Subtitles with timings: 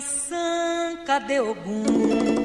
[0.00, 2.39] Iansã, cadê Ogum?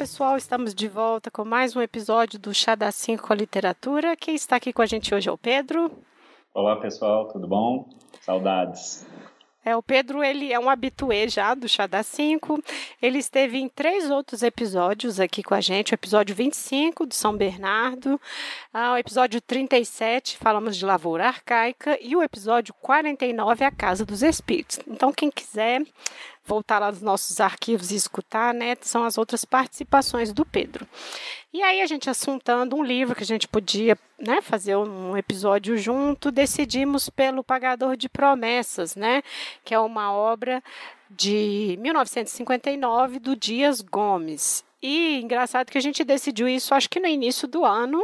[0.00, 4.16] Pessoal, estamos de volta com mais um episódio do Chá da 5 com a Literatura.
[4.16, 5.92] Quem está aqui com a gente hoje é o Pedro.
[6.54, 7.86] Olá pessoal, tudo bom?
[8.22, 9.06] Saudades.
[9.62, 12.64] É, o Pedro ele é um habituê já do Chá da 5.
[13.02, 15.92] Ele esteve em três outros episódios aqui com a gente.
[15.92, 18.18] O episódio 25 de São Bernardo,
[18.72, 24.22] ah, o episódio 37, falamos de lavoura arcaica, e o episódio 49, A Casa dos
[24.22, 24.80] Espíritos.
[24.88, 25.82] Então, quem quiser
[26.44, 30.86] voltar lá nos nossos arquivos e escutar, né, são as outras participações do Pedro.
[31.52, 35.76] E aí, a gente assuntando um livro que a gente podia né, fazer um episódio
[35.76, 39.22] junto, decidimos pelo Pagador de Promessas, né,
[39.64, 40.62] que é uma obra
[41.10, 44.64] de 1959 do Dias Gomes.
[44.82, 48.02] E engraçado que a gente decidiu isso, acho que no início do ano.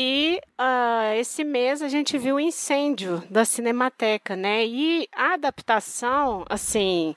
[0.00, 4.64] E ah, esse mês a gente viu o incêndio da Cinemateca, né?
[4.64, 7.16] E a adaptação, assim,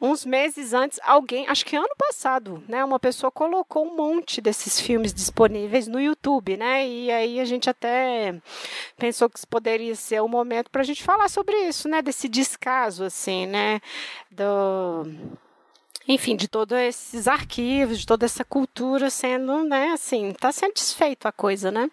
[0.00, 2.82] uns meses antes, alguém, acho que ano passado, né?
[2.84, 6.88] Uma pessoa colocou um monte desses filmes disponíveis no YouTube, né?
[6.88, 8.34] E aí a gente até
[8.96, 12.00] pensou que poderia ser o momento para a gente falar sobre isso, né?
[12.00, 13.80] Desse descaso, assim, né?
[14.30, 15.06] Do
[16.08, 21.26] enfim, de todos esses arquivos, de toda essa cultura sendo, né, assim, está sendo desfeito
[21.28, 21.90] a coisa, né?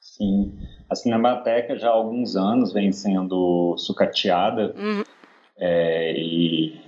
[0.00, 0.52] Sim,
[0.88, 5.04] a Cinemateca já há alguns anos vem sendo sucateada Uhum.
[5.58, 6.80] é, e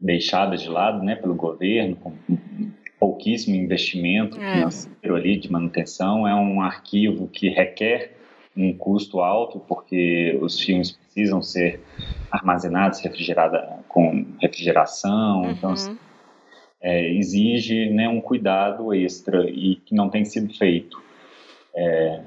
[0.00, 2.12] deixada de lado né, pelo governo, com
[2.98, 4.52] pouquíssimo investimento É.
[4.52, 6.26] financeiro ali de manutenção.
[6.26, 8.16] É um arquivo que requer
[8.56, 11.80] um custo alto, porque os filmes precisam ser
[12.30, 15.96] armazenados refrigerada, com refrigeração, então Uhum.
[16.80, 21.02] é, exige né, um cuidado extra e que não tem sido feito.
[21.74, 22.20] É,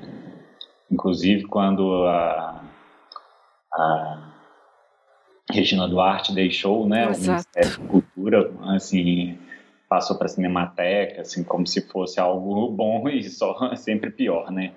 [0.92, 2.64] inclusive, quando a,
[3.74, 4.34] a
[5.52, 7.12] Regina Duarte deixou né, o.
[7.12, 9.38] Ministério da Cultura, assim,
[9.88, 14.74] passou para a Cinemateca, assim, como se fosse algo bom e só sempre pior, né?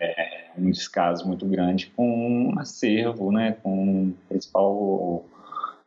[0.00, 0.39] É.
[0.56, 5.24] um descaso muito grande com um acervo, né, com o principal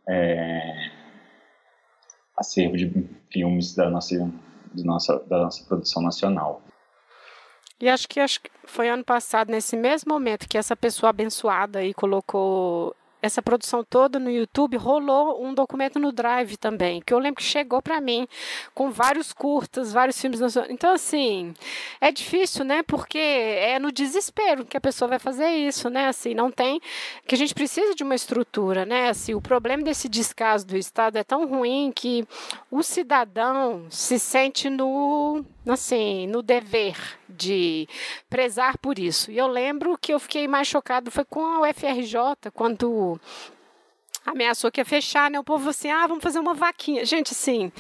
[0.08, 0.90] é,
[2.38, 2.92] acervo de
[3.32, 4.32] filmes da nossa,
[4.76, 6.62] nossa, da nossa produção nacional.
[7.80, 11.80] E acho que, acho que foi ano passado, nesse mesmo momento que essa pessoa abençoada
[11.80, 17.18] aí colocou essa produção toda no YouTube, rolou um documento no Drive também, que eu
[17.18, 18.28] lembro que chegou para mim
[18.76, 20.42] com vários curtas, vários filmes.
[20.70, 21.54] Então, assim,
[22.02, 22.84] é difícil, né?
[22.84, 26.08] Porque é no desespero que a pessoa vai fazer isso, né?
[26.08, 26.82] Assim, não tem.
[27.26, 29.08] Que a gente precisa de uma estrutura, né?
[29.08, 32.28] Assim, o problema desse descaso do Estado é tão ruim que
[32.70, 36.98] o cidadão se sente no, assim, no dever
[37.30, 37.88] de
[38.30, 39.32] prezar por isso.
[39.32, 43.20] E eu lembro que eu fiquei mais chocado foi com a UFRJ, quando
[44.26, 45.40] ameaçou que ia fechar, né?
[45.40, 47.06] O povo assim, ah, vamos fazer uma vaquinha.
[47.06, 47.72] Gente, assim,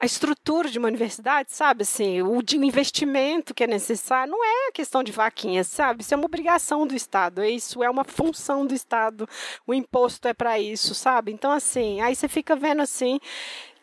[0.00, 4.72] a estrutura de uma universidade, sabe, assim, o de investimento que é necessário, não é
[4.72, 6.02] questão de vaquinha, sabe?
[6.02, 9.28] Isso é uma obrigação do Estado, isso é uma função do Estado,
[9.66, 11.32] o imposto é para isso, sabe?
[11.32, 13.20] Então, assim, aí você fica vendo assim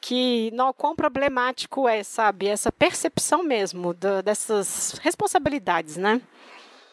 [0.07, 6.22] que não, quão problemático é, sabe, essa percepção mesmo da- dessas responsabilidades, né?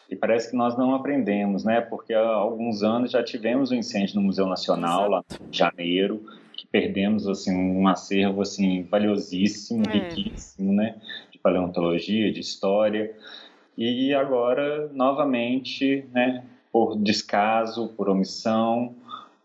[0.09, 1.79] E parece que nós não aprendemos, né?
[1.81, 6.23] Porque há alguns anos já tivemos um incêndio no Museu Nacional, lá em janeiro,
[6.57, 9.93] que perdemos assim um acervo assim valiosíssimo, É.
[10.09, 10.95] riquíssimo, né?
[11.31, 13.15] De paleontologia, de história.
[13.77, 16.43] E agora, novamente, né?
[16.71, 18.93] Por descaso, por omissão,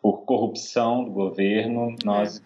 [0.03, 2.43] por corrupção do governo, nós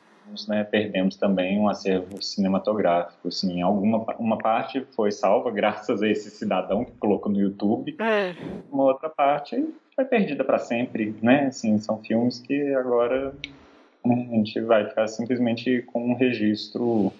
[0.48, 3.28] né, perdemos também um acervo cinematográfico.
[3.28, 8.34] Assim, alguma uma parte foi salva graças a esse cidadão que colocou no YouTube, É,
[8.70, 9.64] uma outra parte
[9.94, 11.46] foi perdida para sempre, né?
[11.46, 13.32] Assim, são filmes que agora
[14.04, 17.12] né, a gente vai ficar simplesmente com um registro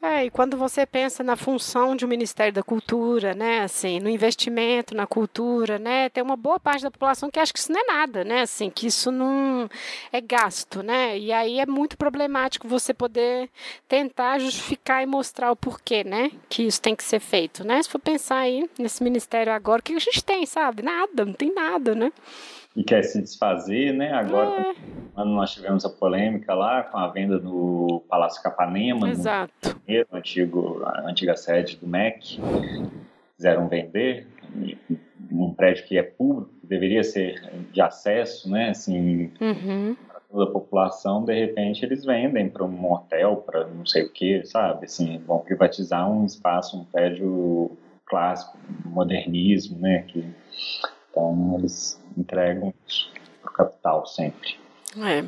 [0.00, 4.08] É, e quando você pensa na função de um Ministério da Cultura, né, assim, no
[4.08, 7.80] investimento na cultura, né, tem uma boa parte da população que acha que isso não
[7.80, 9.68] é nada, né, assim, que isso não
[10.12, 13.50] é gasto, né, e aí é muito problemático você poder
[13.88, 17.88] tentar justificar e mostrar o porquê, né, que isso tem que ser feito, né, se
[17.88, 20.82] for pensar aí nesse Ministério agora, o que a gente tem, sabe?
[20.82, 22.12] Nada, não tem nada, né?
[22.78, 24.12] E quer se desfazer, né?
[24.12, 24.72] Agora,
[25.16, 25.24] é.
[25.24, 29.52] nós tivemos a polêmica lá com a venda do Palácio Capanema, Exato.
[30.12, 32.40] no antigo, a antiga sede do MEC,
[33.34, 34.28] quiseram vender
[35.32, 38.70] um prédio que é público, que deveria ser de acesso, né?
[38.70, 39.96] Assim, uhum.
[40.06, 44.12] para toda a população, de repente eles vendem para um hotel, para não sei o
[44.12, 44.84] que, sabe?
[44.84, 47.76] Assim, vão privatizar um espaço, um prédio
[48.06, 50.04] clássico, modernismo, né?
[50.06, 50.24] Que,
[51.10, 53.10] então eles entregam isso
[53.42, 54.58] para o capital sempre.
[54.96, 55.24] É.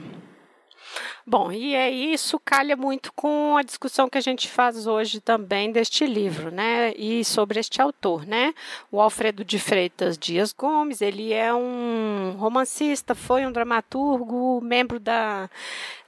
[1.30, 5.70] Bom, e é isso calha muito com a discussão que a gente faz hoje também
[5.70, 6.92] deste livro, né?
[6.96, 8.52] E sobre este autor, né?
[8.90, 15.48] O Alfredo de Freitas Dias Gomes, ele é um romancista, foi um dramaturgo, membro da,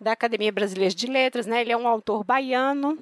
[0.01, 1.61] da Academia Brasileira de Letras, né?
[1.61, 2.99] Ele é um autor baiano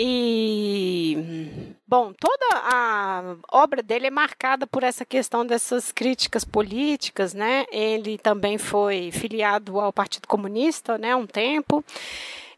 [0.00, 7.66] e, bom, toda a obra dele é marcada por essa questão dessas críticas políticas, né?
[7.72, 11.84] Ele também foi filiado ao Partido Comunista, né, um tempo.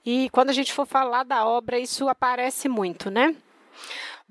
[0.05, 3.37] E quando a gente for falar da obra, isso aparece muito, né?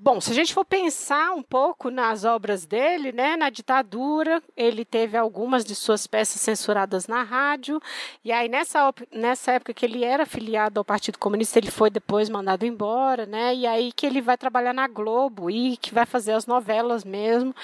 [0.02, 4.82] Bom, se a gente for pensar um pouco nas obras dele, né, na ditadura, ele
[4.82, 7.78] teve algumas de suas peças censuradas na rádio,
[8.24, 12.30] e aí nessa, nessa época que ele era filiado ao Partido Comunista, ele foi depois
[12.30, 16.32] mandado embora, né, e aí que ele vai trabalhar na Globo e que vai fazer
[16.32, 17.54] as novelas mesmo,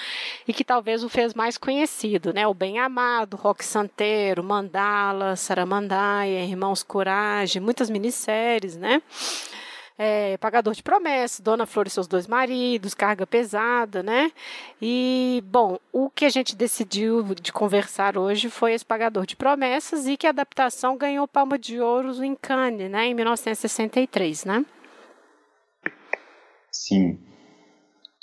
[0.47, 6.45] e que talvez o fez mais conhecido, né, o Bem Amado, Rock Santeiro, Mandala, Saramandaia,
[6.45, 9.01] Irmãos Coragem, muitas minisséries, né,
[9.97, 14.31] é, Pagador de Promessas, Dona Flor e seus dois maridos, Carga Pesada, né?
[14.81, 20.07] E, bom, o que a gente decidiu de conversar hoje foi esse Pagador de Promessas
[20.07, 23.07] e que a adaptação ganhou Palma de Ouro em Cannes, né?
[23.07, 24.65] Em 1963, né?
[26.71, 27.19] Sim.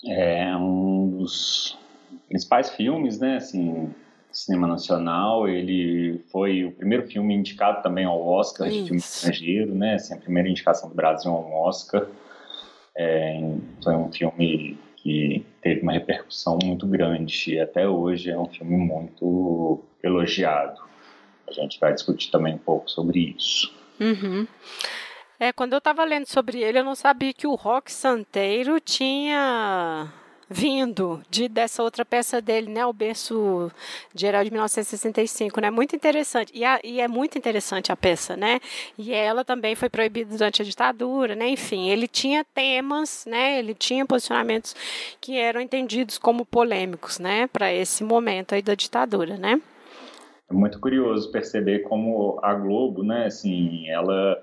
[0.06, 1.78] É um dos
[2.28, 3.36] principais filmes, né?
[3.36, 3.92] Assim,
[4.38, 5.48] cinema nacional.
[5.48, 8.78] Ele foi o primeiro filme indicado também ao Oscar Isso.
[8.78, 9.94] de filme estrangeiro, né?
[9.94, 12.06] Assim, a primeira indicação do Brasil ao Oscar.
[12.96, 13.40] É,
[13.82, 18.76] foi um filme que teve uma repercussão muito grande e até hoje é um filme
[18.76, 20.80] muito elogiado.
[21.48, 23.72] A gente vai discutir também um pouco sobre isso.
[24.00, 24.46] Uhum.
[25.38, 30.10] É, quando eu estava lendo sobre ele, eu não sabia que o Rock Santeiro tinha
[30.54, 33.72] vindo de dessa outra peça dele, né, o berço
[34.14, 36.52] geral de 1965, né, muito interessante.
[36.54, 38.60] E, a, e, é muito interessante a peça, né,
[38.96, 43.74] e ela também foi proibida durante a ditadura, né, enfim, ele tinha temas, né, ele
[43.74, 44.76] tinha posicionamentos
[45.20, 49.60] que eram entendidos como polêmicos, né, para esse momento aí da ditadura, né.
[50.48, 54.40] É muito curioso perceber como a Globo, né, assim, ela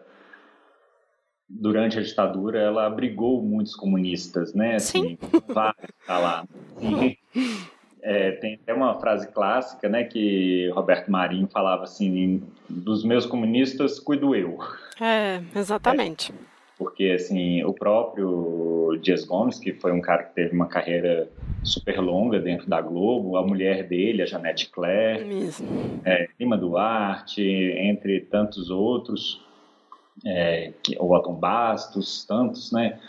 [1.60, 4.76] durante a ditadura, ela abrigou muitos comunistas, né?
[4.76, 5.44] Assim, Sim.
[5.48, 6.48] vários tá lá.
[8.04, 14.00] É, tem até uma frase clássica, né, que Roberto Marinho falava assim: dos meus comunistas
[14.00, 14.58] cuido eu.
[15.00, 16.32] É, exatamente.
[16.32, 16.36] É,
[16.80, 21.30] porque assim, o próprio Dias Gomes, que foi um cara que teve uma carreira
[21.64, 25.24] super longa dentro da Globo, a mulher dele, a Janete Claire,
[26.04, 29.46] é, Lima Duarte, entre tantos outros
[30.26, 33.00] é, o Otton Bastos, tantos, né,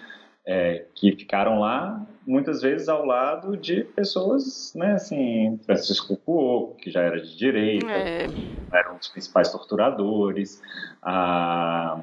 [0.47, 6.91] é, que ficaram lá, muitas vezes ao lado de pessoas, né, assim, Francisco Cuoco, que
[6.91, 8.27] já era de direita, é.
[8.73, 10.61] era um dos principais torturadores,
[11.03, 12.01] a,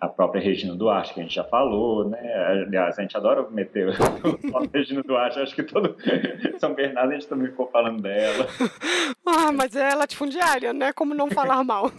[0.00, 3.88] a própria Regina Duarte, que a gente já falou, né, aliás, a gente adora meter
[4.54, 5.96] a Regina Duarte, acho que todo
[6.58, 8.46] São Bernardo a gente também ficou falando dela.
[9.30, 11.92] Ah, mas é latifundiária, né, como não falar mal.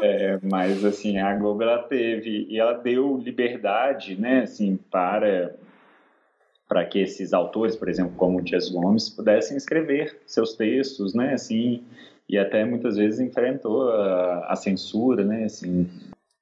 [0.00, 5.54] É, mas assim a Globo ela teve e ela deu liberdade, né, assim para
[6.66, 11.34] para que esses autores, por exemplo, como o Dias Gomes, pudessem escrever seus textos, né,
[11.34, 11.84] assim,
[12.26, 15.88] e até muitas vezes enfrentou a, a censura, né, assim,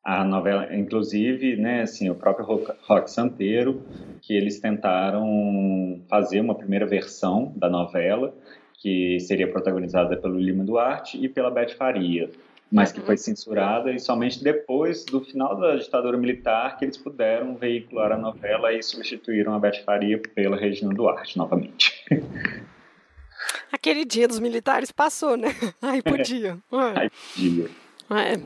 [0.03, 2.47] a novela, inclusive, né, assim, o próprio
[2.83, 3.83] Rock Santeiro,
[4.23, 8.33] que eles tentaram fazer uma primeira versão da novela,
[8.79, 12.31] que seria protagonizada pelo Lima Duarte e pela Beth Faria
[12.73, 17.55] mas que foi censurada e somente depois do final da ditadura militar que eles puderam
[17.55, 22.03] veicular a novela e substituíram a Beth Faria pela Regina Duarte novamente.
[23.71, 25.49] Aquele dia dos militares passou, né?
[25.83, 26.57] Aí podia.
[26.73, 27.01] É.
[27.01, 27.71] Aí podia.
[28.11, 28.37] É.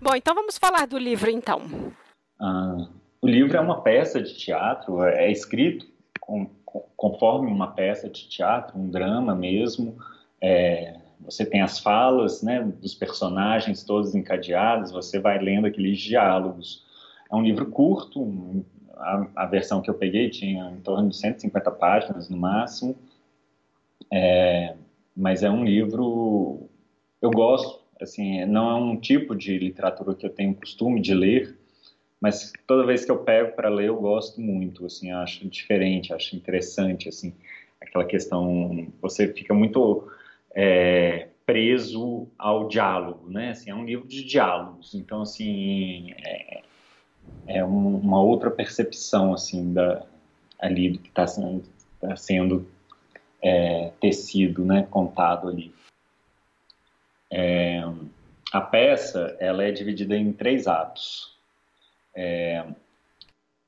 [0.00, 1.62] Bom, então vamos falar do livro então.
[2.38, 2.88] Ah,
[3.22, 5.86] o livro é uma peça de teatro, é escrito
[6.20, 6.50] com,
[6.96, 9.96] conforme uma peça de teatro, um drama mesmo.
[10.40, 16.84] É, você tem as falas né, dos personagens todos encadeados, você vai lendo aqueles diálogos.
[17.30, 18.64] É um livro curto,
[18.96, 22.96] a, a versão que eu peguei tinha em torno de 150 páginas no máximo.
[24.12, 24.74] É,
[25.16, 26.68] mas é um livro
[27.24, 31.56] eu gosto, assim, não é um tipo de literatura que eu tenho costume de ler,
[32.20, 36.36] mas toda vez que eu pego para ler eu gosto muito, assim, acho diferente, acho
[36.36, 37.34] interessante, assim,
[37.80, 40.06] aquela questão, você fica muito
[40.54, 43.50] é, preso ao diálogo, né?
[43.50, 46.62] Assim, é um livro de diálogos, então assim é,
[47.46, 50.06] é uma outra percepção assim da
[50.58, 51.64] ali do que está sendo,
[52.00, 52.66] tá sendo
[53.42, 54.86] é, tecido, né?
[54.90, 55.74] Contado ali.
[57.30, 57.82] É,
[58.52, 61.34] a peça ela é dividida em três atos.
[62.14, 62.64] É,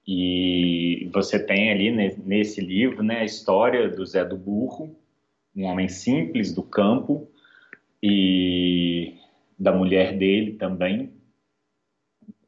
[0.07, 4.95] e você tem ali nesse livro né, a história do Zé do Burro,
[5.56, 7.30] um homem simples do campo,
[8.02, 9.14] e
[9.58, 11.12] da mulher dele também.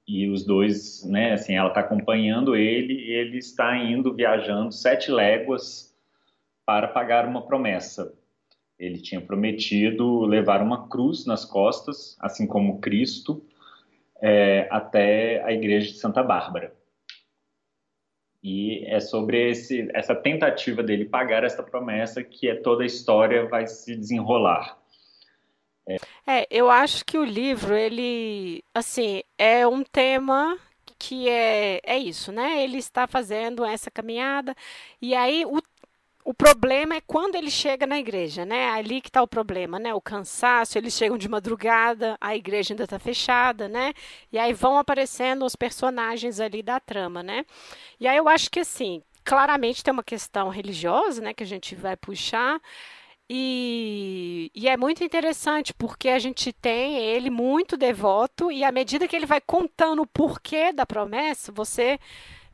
[0.06, 5.10] E os dois, né, assim, ela está acompanhando ele e ele está indo viajando sete
[5.10, 5.94] léguas
[6.64, 8.14] para pagar uma promessa.
[8.78, 13.44] Ele tinha prometido levar uma cruz nas costas, assim como Cristo,
[14.22, 16.72] é, até a igreja de Santa Bárbara.
[18.42, 23.46] E é sobre esse, essa tentativa dele pagar essa promessa que é toda a história
[23.46, 24.78] vai se desenrolar.
[25.88, 25.96] É.
[26.26, 30.58] é, eu acho que o livro, ele, assim, é um tema
[30.98, 32.62] que é, é isso, né?
[32.62, 34.54] Ele está fazendo essa caminhada
[35.00, 35.60] e aí o
[36.28, 38.68] o problema é quando ele chega na igreja, né?
[38.68, 39.94] Ali que está o problema, né?
[39.94, 43.94] O cansaço, eles chegam de madrugada, a igreja ainda está fechada, né?
[44.30, 47.46] E aí vão aparecendo os personagens ali da trama, né?
[47.98, 51.32] E aí eu acho que assim, claramente tem uma questão religiosa, né?
[51.32, 52.60] Que a gente vai puxar.
[53.26, 59.08] E, e, é muito interessante porque a gente tem ele muito devoto, e à medida
[59.08, 61.98] que ele vai contando o porquê da promessa, você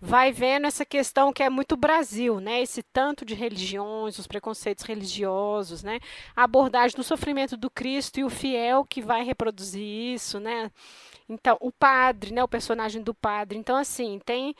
[0.04, 2.61] vai vendo essa questão que é muito Brasil, né?
[2.61, 5.99] Esse tanto de religiões, os preconceitos religiosos, né?
[6.37, 10.70] A abordagem do sofrimento do Cristo e o fiel que vai reproduzir isso, né?
[11.26, 12.44] Então, o padre, né?
[12.44, 13.58] O personagem do padre.
[13.58, 14.54] Então, assim, tem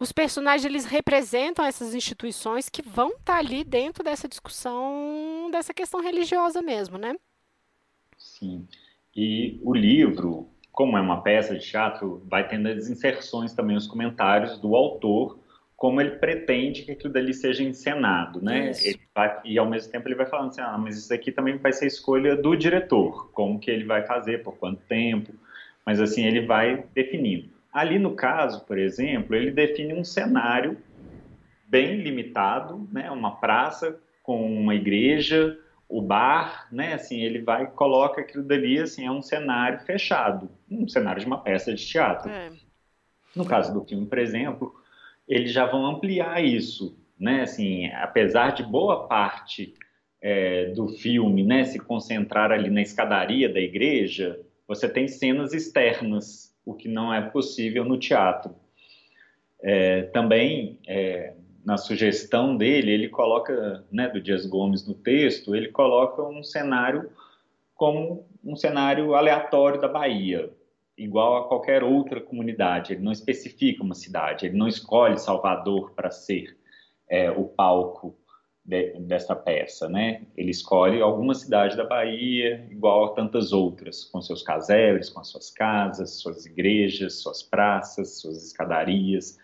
[0.00, 5.74] os personagens eles representam essas instituições que vão estar tá ali dentro dessa discussão dessa
[5.74, 7.14] questão religiosa mesmo, né?
[8.16, 8.66] Sim.
[9.14, 10.48] E o livro
[10.78, 15.36] como é uma peça de teatro, vai tendo as inserções também, os comentários do autor,
[15.76, 18.70] como ele pretende que aquilo dali seja encenado, né?
[19.12, 21.72] Vai, e ao mesmo tempo ele vai falando assim, ah, mas isso aqui também vai
[21.72, 25.32] ser escolha do diretor, como que ele vai fazer, por quanto tempo,
[25.84, 27.48] mas assim, ele vai definindo.
[27.72, 30.78] Ali no caso, por exemplo, ele define um cenário
[31.66, 33.10] bem limitado, né?
[33.10, 38.78] Uma praça com uma igreja, o bar, né, assim, ele vai e coloca aquilo dali,
[38.78, 42.30] assim, é um cenário fechado, um cenário de uma peça de teatro.
[42.30, 42.52] É.
[43.34, 44.74] No caso do filme, por exemplo,
[45.26, 49.74] eles já vão ampliar isso, né, assim, apesar de boa parte
[50.20, 56.54] é, do filme, né, se concentrar ali na escadaria da igreja, você tem cenas externas,
[56.66, 58.54] o que não é possível no teatro.
[59.62, 61.32] É, também, é,
[61.68, 67.10] na sugestão dele, ele coloca, né, do Dias Gomes no texto, ele coloca um cenário
[67.74, 70.50] como um cenário aleatório da Bahia,
[70.96, 72.94] igual a qualquer outra comunidade.
[72.94, 76.56] Ele não especifica uma cidade, ele não escolhe Salvador para ser
[77.06, 78.16] é, o palco
[78.64, 80.22] de, dessa peça, né?
[80.38, 85.28] Ele escolhe alguma cidade da Bahia, igual a tantas outras, com seus casebres, com as
[85.28, 89.36] suas casas, suas igrejas, suas praças, suas escadarias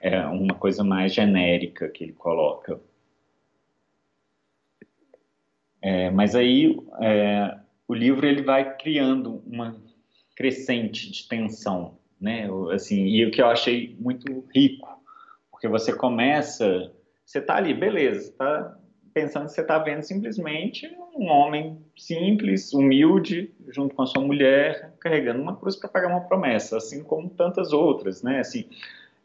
[0.00, 2.80] é uma coisa mais genérica que ele coloca.
[5.82, 9.76] É, mas aí é, o livro ele vai criando uma
[10.36, 12.48] crescente de tensão, né?
[12.72, 14.88] Assim, e o que eu achei muito rico,
[15.50, 16.92] porque você começa,
[17.24, 18.78] você está ali, beleza, está
[19.12, 24.94] pensando que você está vendo simplesmente um homem simples, humilde, junto com a sua mulher,
[25.00, 28.40] carregando uma cruz para pagar uma promessa, assim como tantas outras, né?
[28.40, 28.66] Assim,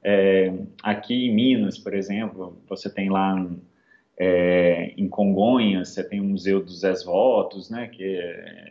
[0.08, 3.44] é, aqui em Minas, por exemplo, você tem lá
[4.16, 8.04] é, em Congonhas, você tem o Museu dos Ex-Votos, né, que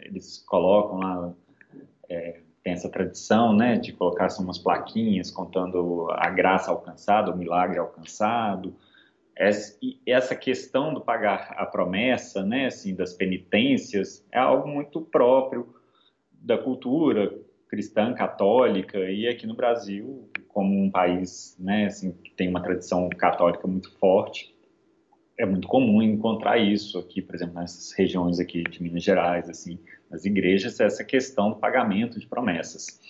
[0.05, 1.35] eles colocam lá,
[2.09, 7.37] é, tem essa tradição, né, de colocar assim, umas plaquinhas contando a graça alcançada, o
[7.37, 8.73] milagre alcançado,
[10.07, 15.75] essa questão do pagar a promessa, né, assim, das penitências, é algo muito próprio
[16.31, 17.37] da cultura
[17.67, 23.09] cristã, católica, e aqui no Brasil como um país né, assim, que tem uma tradição
[23.11, 24.55] católica muito forte,
[25.37, 29.81] é muito comum encontrar isso aqui, por exemplo, nessas regiões aqui de Minas Gerais, assim,
[30.09, 33.01] nas igrejas, essa questão do pagamento de promessas.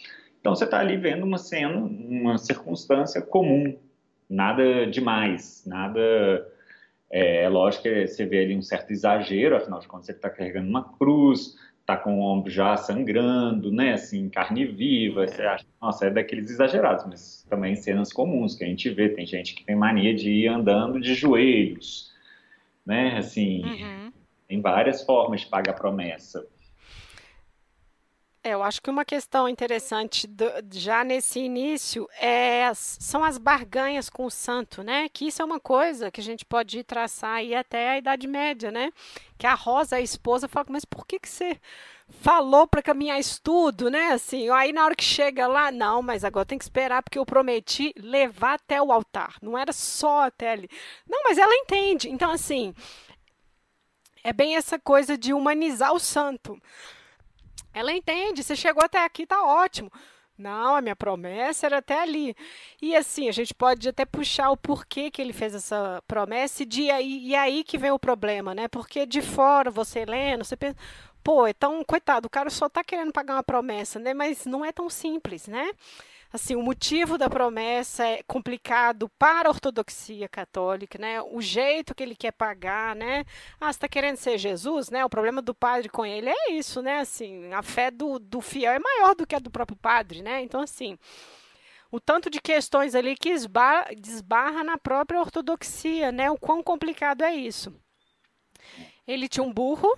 [0.41, 3.77] Então você está ali vendo uma cena, uma circunstância comum,
[4.29, 6.01] nada demais, nada
[7.11, 10.31] É, é lógico que você vê ali um certo exagero, afinal de contas, ele está
[10.31, 13.93] carregando uma cruz, está com o ombro já sangrando, né?
[13.93, 15.25] Assim, carne viva.
[15.25, 15.27] É.
[15.27, 19.11] Você acha, nossa, é daqueles exagerados, mas também cenas comuns que a gente vê.
[19.11, 22.11] Tem gente que tem mania de ir andando de joelhos,
[22.85, 23.19] né?
[23.19, 24.13] Assim, uhum.
[24.49, 26.47] tem várias formas de pagar promessa.
[28.47, 33.39] É, eu acho que uma questão interessante do, já nesse início é as, são as
[33.39, 35.09] barganhas com o santo, né?
[35.09, 38.71] Que isso é uma coisa que a gente pode traçar aí até a Idade Média,
[38.71, 38.93] né?
[39.39, 41.59] Que a Rosa, a esposa, fala, mas por que, que você
[42.21, 44.13] falou para caminhar estudo, né?
[44.13, 47.25] Assim, aí na hora que chega lá, não, mas agora tem que esperar porque eu
[47.25, 49.37] prometi levar até o altar.
[49.41, 50.69] Não era só até ali.
[51.09, 52.11] Não, mas ela entende.
[52.11, 52.75] Então, assim,
[54.23, 56.61] é bem essa coisa de humanizar o santo.
[57.75, 59.91] Ela entende, você chegou até aqui, tá ótimo.
[60.37, 62.35] Não, a minha promessa era até ali.
[62.83, 66.67] E assim, a gente pode até puxar o porquê que ele fez essa promessa e,
[66.67, 68.67] de aí, e aí que vem o problema, né?
[68.69, 70.77] Porque de fora, você lendo, você pensa,
[71.23, 74.13] pô, então, coitado, o cara só tá querendo pagar uma promessa, né?
[74.13, 75.71] Mas não é tão simples, né?
[76.35, 81.23] Assim, o motivo da promessa é complicado para a ortodoxia católica, né?
[81.23, 83.25] O jeito que ele quer pagar, né?
[83.61, 85.05] Ah, você está querendo ser Jesus, né?
[85.05, 86.99] O problema do padre com ele é isso, né?
[86.99, 90.43] Assim, a fé do, do fiel é maior do que a do próprio padre, né?
[90.43, 90.99] Então, assim,
[91.89, 96.33] o tanto de questões ali que esbarra, desbarra na própria ortodoxia, né?
[96.33, 97.73] O quão complicado é isso.
[99.07, 99.97] Ele tinha um burro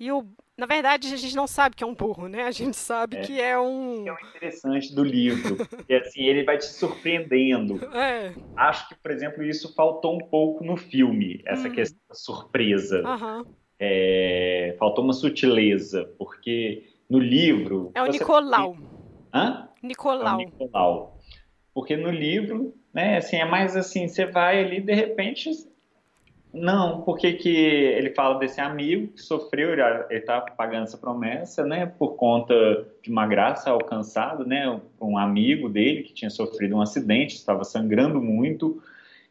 [0.00, 0.26] e o
[0.58, 2.42] na verdade, a gente não sabe que é um burro, né?
[2.42, 4.04] A gente sabe é, que é um.
[4.04, 5.56] É o interessante do livro.
[5.88, 7.78] e assim, ele vai te surpreendendo.
[7.94, 8.34] É.
[8.56, 11.72] Acho que, por exemplo, isso faltou um pouco no filme, essa hum.
[11.72, 13.04] questão da surpresa.
[13.06, 13.44] Uhum.
[13.78, 17.92] É, faltou uma sutileza, porque no livro.
[17.94, 18.76] É o Nicolau.
[19.32, 19.68] Hã?
[19.80, 20.26] Nicolau.
[20.26, 21.18] É o Nicolau.
[21.72, 25.52] Porque no livro, né, assim, é mais assim, você vai ali, de repente,
[26.52, 31.86] não, porque que ele fala desse amigo que sofreu, ele está pagando essa promessa, né,
[31.86, 32.54] por conta
[33.02, 38.20] de uma graça alcançada, né, um amigo dele que tinha sofrido um acidente, estava sangrando
[38.20, 38.82] muito,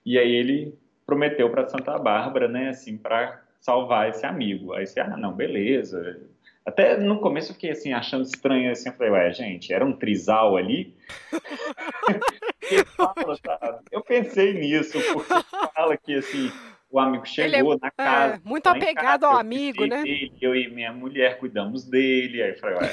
[0.05, 4.73] e aí ele prometeu para Santa Bárbara, né, assim, para salvar esse amigo.
[4.73, 6.21] Aí você, ah, não, beleza.
[6.65, 9.93] Até no começo eu fiquei assim, achando estranho, assim, eu falei, ué, gente, era um
[9.93, 10.93] trisal ali?
[12.95, 13.81] fala?
[13.91, 15.33] Eu pensei nisso, porque
[15.73, 16.51] fala que, assim,
[16.89, 18.35] o amigo é chegou é, na casa.
[18.35, 20.03] É, muito apegado casa, ao amigo, né?
[20.03, 22.41] Dele, eu e minha mulher cuidamos dele.
[22.41, 22.89] Aí eu falei, ué.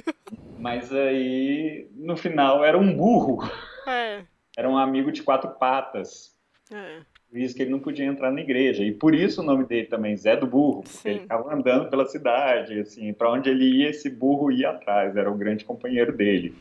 [0.58, 3.38] Mas aí, no final, era um burro.
[3.86, 4.22] É.
[4.56, 6.34] Era um amigo de quatro patas.
[6.72, 7.00] É.
[7.28, 8.82] Por isso que ele não podia entrar na igreja.
[8.82, 10.82] E por isso o nome dele também, Zé do Burro.
[10.82, 11.08] Porque Sim.
[11.10, 15.16] ele ficava andando pela cidade, assim, para onde ele ia, esse burro ia atrás.
[15.16, 16.54] Era o grande companheiro dele.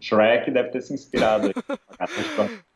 [0.00, 1.54] Shrek deve ter se inspirado aí.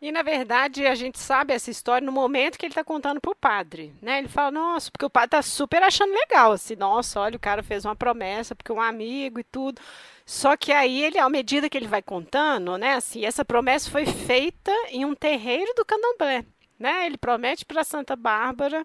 [0.00, 3.34] E na verdade a gente sabe essa história no momento que ele está contando pro
[3.34, 4.18] padre, né?
[4.18, 7.62] Ele fala, nossa, porque o padre tá super achando legal, assim, nossa, olha, o cara
[7.62, 9.80] fez uma promessa porque um amigo e tudo.
[10.24, 14.04] Só que aí ele, à medida que ele vai contando, né, assim, essa promessa foi
[14.06, 16.44] feita em um terreiro do Candomblé,
[16.78, 17.06] né?
[17.06, 18.84] Ele promete para Santa Bárbara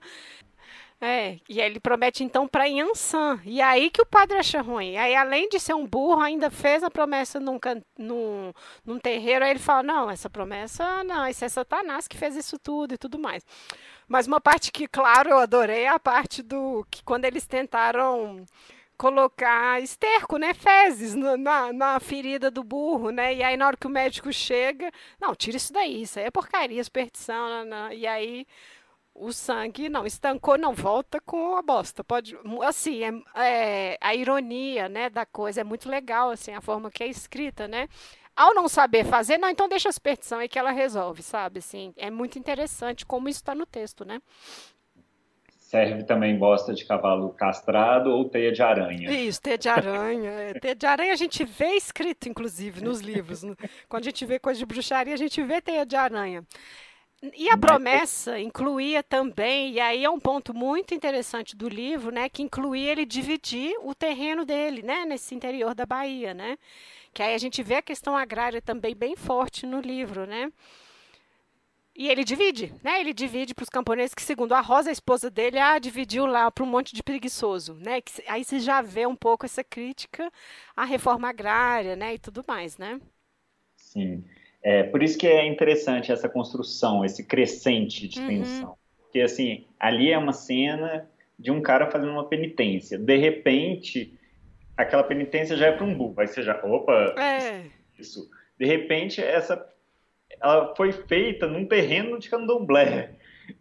[1.05, 3.41] é, e ele promete então para Yansan.
[3.43, 4.95] E aí que o padre acha ruim.
[4.95, 7.59] Aí, além de ser um burro, ainda fez a promessa num,
[7.97, 8.53] num,
[8.85, 9.43] num terreiro.
[9.43, 12.97] Aí ele fala: não, essa promessa não, esse é Satanás que fez isso tudo e
[12.97, 13.45] tudo mais.
[14.07, 18.45] Mas uma parte que, claro, eu adorei é a parte do que quando eles tentaram
[18.97, 23.87] colocar esterco, né, fezes na, na ferida do burro, né, e aí na hora que
[23.87, 24.89] o médico chega,
[25.19, 27.91] não, tira isso daí, isso aí é porcaria, superstição, não, não.
[27.91, 28.45] e aí
[29.15, 32.03] o sangue não estancou, não volta com a bosta.
[32.03, 36.89] Pode, assim, é, é, a ironia, né, da coisa é muito legal, assim, a forma
[36.89, 37.87] que é escrita, né?
[38.35, 41.59] Ao não saber fazer, não, então deixa a superstição aí que ela resolve, sabe?
[41.59, 44.19] Assim, é muito interessante como isso está no texto, né?
[45.59, 49.11] Serve também bosta de cavalo castrado ou teia de aranha.
[49.11, 50.29] Isso, teia de aranha.
[50.29, 53.41] É, teia de aranha a gente vê escrito, inclusive, nos livros.
[53.89, 56.43] Quando a gente vê coisa de bruxaria, a gente vê teia de aranha.
[57.31, 62.27] E a promessa incluía também, e aí é um ponto muito interessante do livro, né,
[62.27, 66.57] que incluía ele dividir o terreno dele, né, nesse interior da Bahia, né?
[67.13, 70.51] Que aí a gente vê a questão agrária também bem forte no livro, né?
[71.95, 72.99] E ele divide, né?
[72.99, 76.49] Ele divide para os camponeses que, segundo a Rosa, a esposa dele, ah, dividiu lá
[76.49, 78.01] para um monte de preguiçoso, né?
[78.01, 80.31] Que, aí você já vê um pouco essa crítica
[80.75, 82.15] à reforma agrária, né?
[82.15, 82.99] E tudo mais, né?
[83.77, 84.23] Sim.
[84.63, 88.27] É, por isso que é interessante essa construção, esse crescente de uhum.
[88.27, 88.77] tensão.
[89.03, 92.97] Porque, assim, ali é uma cena de um cara fazendo uma penitência.
[92.97, 94.17] De repente,
[94.77, 96.15] aquela penitência já é para um burro.
[96.17, 97.65] Aí você já, opa, é.
[97.99, 98.29] isso.
[98.57, 99.69] De repente, essa
[100.41, 103.11] ela foi feita num terreno de candomblé.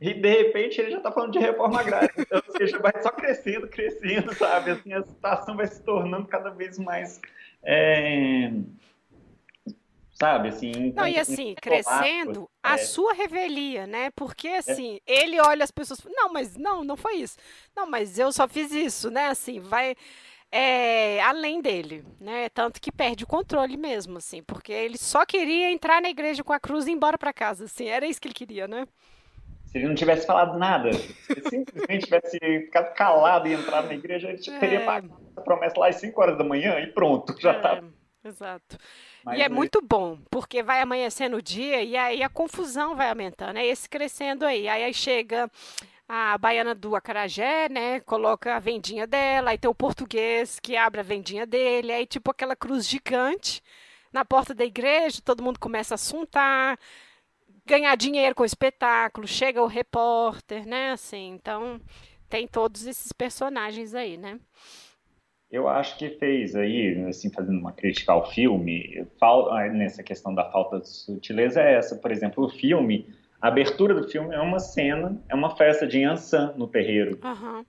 [0.01, 2.11] E de repente ele já está falando de reforma agrária.
[2.17, 4.73] Então, ou seja, vai só crescendo, crescendo, sabe?
[4.73, 7.21] Assim, a situação vai se tornando cada vez mais.
[7.63, 8.53] É...
[10.23, 10.93] Sabe, assim.
[10.95, 12.79] Não, e assim, crescendo a é.
[12.79, 14.09] sua revelia, né?
[14.15, 15.25] Porque assim, é.
[15.25, 15.99] ele olha as pessoas.
[16.15, 17.37] Não, mas não, não foi isso.
[17.75, 19.27] Não, mas eu só fiz isso, né?
[19.27, 19.97] Assim, vai
[20.53, 22.49] é, além dele, né?
[22.51, 26.53] Tanto que perde o controle mesmo, assim, porque ele só queria entrar na igreja com
[26.53, 28.87] a cruz e ir embora para casa, assim, era isso que ele queria, né?
[29.65, 34.29] Se ele não tivesse falado nada, se simplesmente tivesse ficado calado e entrado na igreja,
[34.29, 34.59] ele é...
[34.61, 37.83] teria pagado a promessa lá às 5 horas da manhã e pronto, já tá.
[38.23, 38.79] É, exato.
[39.25, 43.09] Mas, e é muito bom, porque vai amanhecendo o dia e aí a confusão vai
[43.09, 44.69] aumentando, é esse crescendo aí.
[44.69, 45.51] Aí, aí chega
[46.09, 51.01] a baiana do acarajé, né, coloca a vendinha dela, aí tem o português que abre
[51.01, 53.63] a vendinha dele, aí tipo aquela cruz gigante
[54.13, 56.79] na porta da igreja, todo mundo começa a assuntar,
[57.65, 61.81] ganhar dinheiro com o espetáculo, chega o repórter, né, assim, então
[62.29, 64.39] tem todos esses personagens aí, né.
[65.53, 69.07] Eu acho que fez aí, assim, fazendo uma crítica ao filme,
[69.73, 73.07] nessa questão da falta de sutileza é essa, por exemplo, o filme
[73.43, 77.19] a abertura do filme é uma cena, é uma festa de Yansan no terreiro.
[77.25, 77.65] Uhum.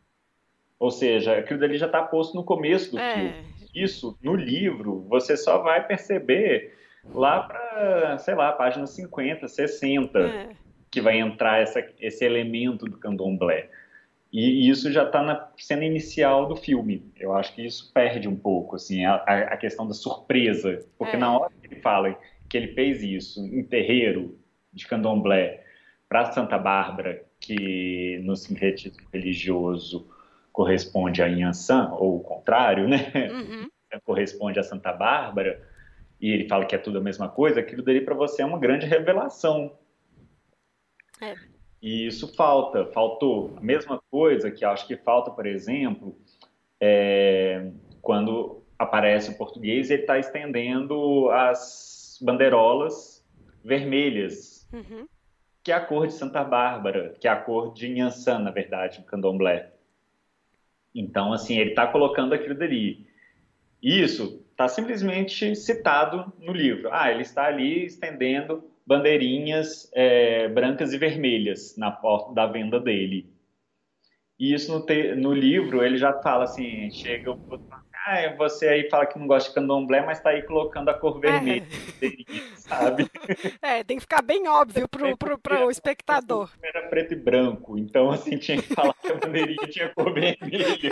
[0.77, 3.13] Ou seja, aquilo dali já está posto no começo do é.
[3.15, 3.33] filme.
[3.73, 6.77] Isso, no livro, você só vai perceber
[7.11, 10.49] lá para, sei lá, página 50, 60, é.
[10.91, 13.67] que vai entrar essa, esse elemento do candomblé.
[14.33, 17.13] E isso já está na cena inicial do filme.
[17.19, 20.83] Eu acho que isso perde um pouco, assim, a, a questão da surpresa.
[20.97, 21.19] Porque é.
[21.19, 22.17] na hora que ele fala
[22.49, 24.39] que ele fez isso em terreiro
[24.73, 25.63] de candomblé,
[26.09, 30.07] para Santa Bárbara, que no sincretismo religioso
[30.51, 33.11] corresponde a Inhansã, ou o contrário, né?
[33.31, 33.69] Uhum.
[34.03, 35.61] corresponde a Santa Bárbara,
[36.19, 38.57] e ele fala que é tudo a mesma coisa, aquilo dali para você é uma
[38.57, 39.77] grande revelação.
[41.21, 41.52] É.
[41.83, 43.53] E isso falta, faltou.
[43.57, 46.17] A mesma coisa que acho que falta, por exemplo,
[46.79, 47.69] é,
[48.01, 53.23] quando aparece o português, ele está estendendo as bandeirolas
[53.63, 54.67] vermelhas.
[54.73, 55.07] Uhum
[55.63, 58.99] que é a cor de Santa Bárbara, que é a cor de Nhansan, na verdade,
[58.99, 59.71] no candomblé.
[60.93, 63.07] Então, assim, ele está colocando aquilo dali.
[63.81, 66.89] Isso está simplesmente citado no livro.
[66.91, 73.31] Ah, ele está ali estendendo bandeirinhas é, brancas e vermelhas na porta da venda dele.
[74.39, 77.37] E isso no, te, no livro ele já fala assim, chega o
[78.05, 81.21] ah, você aí fala que não gosta de candomblé, mas tá aí colocando a cor
[81.21, 81.65] vermelha,
[82.01, 82.55] é.
[82.57, 83.09] sabe?
[83.61, 86.51] É, tem que ficar bem óbvio pro, pro, pro espectador.
[86.61, 90.91] Era preto e branco, então assim, tinha que falar que a bandeirinha tinha cor vermelha.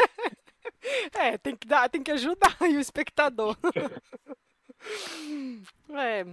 [1.13, 3.58] É, tem que dar, tem que ajudar aí o espectador.
[5.93, 6.25] É.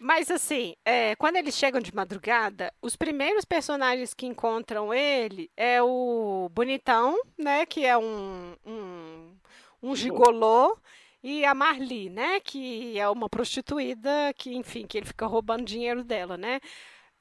[0.00, 5.82] Mas assim, é, quando eles chegam de madrugada, os primeiros personagens que encontram ele é
[5.82, 7.66] o Bonitão, né?
[7.66, 9.38] Que é um, um
[9.82, 10.76] um gigolô
[11.22, 16.04] e a Marli, né, que é uma prostituída que, enfim, que ele fica roubando dinheiro
[16.04, 16.60] dela, né?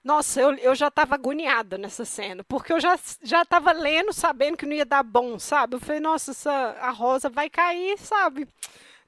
[0.04, 4.58] Nossa, eu, eu já estava agoniada nessa cena, porque eu já já estava lendo, sabendo
[4.58, 5.76] que não ia dar bom, sabe?
[5.76, 8.48] Eu falei, nossa, essa, a Rosa vai cair, sabe?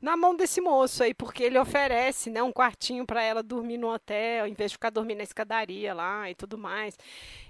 [0.02, 3.94] Na mão desse moço aí, porque ele oferece, né, um quartinho para ela dormir no
[3.94, 6.98] hotel, em vez de ficar dormindo na escadaria lá e tudo mais.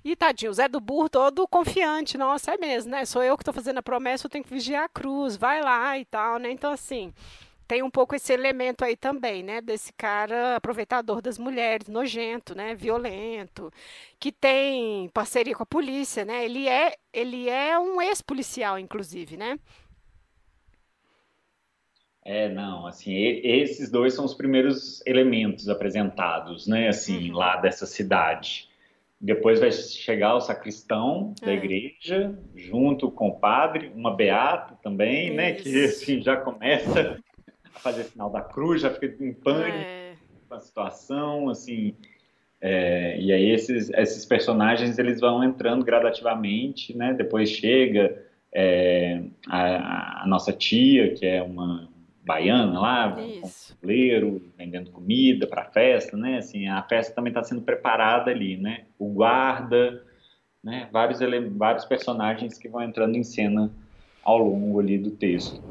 [0.03, 3.05] E tadinho, o Zé do Burro todo confiante, nossa, é mesmo, né?
[3.05, 5.97] Sou eu que estou fazendo a promessa, eu tenho que vigiar a cruz, vai lá
[5.97, 6.51] e tal, né?
[6.51, 7.13] Então, assim,
[7.69, 9.61] tem um pouco esse elemento aí também, né?
[9.61, 12.73] Desse cara aproveitador das mulheres, nojento, né?
[12.73, 13.71] Violento,
[14.19, 16.43] que tem parceria com a polícia, né?
[16.45, 19.59] Ele é, ele é um ex-policial, inclusive, né?
[22.31, 23.11] É, não, assim,
[23.43, 27.37] esses dois são os primeiros elementos apresentados, né, assim, uhum.
[27.37, 28.69] lá dessa cidade.
[29.19, 31.55] Depois vai chegar o sacristão da é.
[31.55, 37.17] igreja, junto com o padre, uma beata também, né, que assim, já começa
[37.73, 40.13] a fazer sinal da cruz, já fica em pânico é.
[40.47, 41.95] com a situação, assim,
[42.61, 50.25] é, e aí esses, esses personagens eles vão entrando gradativamente, né, depois chega é, a,
[50.25, 51.89] a nossa tia, que é uma
[52.23, 53.73] baiana lá, Isso.
[53.73, 56.37] com fuleiro, vendendo comida para a festa, né?
[56.37, 58.85] Assim, a festa também está sendo preparada ali, né?
[58.97, 60.03] O guarda,
[60.63, 60.89] né?
[60.91, 61.19] Vários,
[61.51, 63.71] vários personagens que vão entrando em cena
[64.23, 65.61] ao longo ali do texto.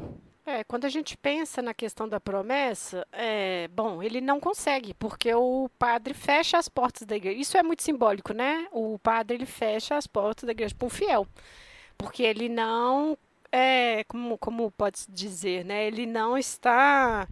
[0.45, 5.31] É, quando a gente pensa na questão da promessa, é, bom, ele não consegue, porque
[5.31, 7.39] o padre fecha as portas da igreja.
[7.39, 8.67] Isso é muito simbólico, né?
[8.71, 11.27] O padre ele fecha as portas da igreja para um fiel,
[11.95, 13.15] porque ele não
[13.51, 15.85] é, como, como pode-se dizer, né?
[15.87, 17.27] Ele não está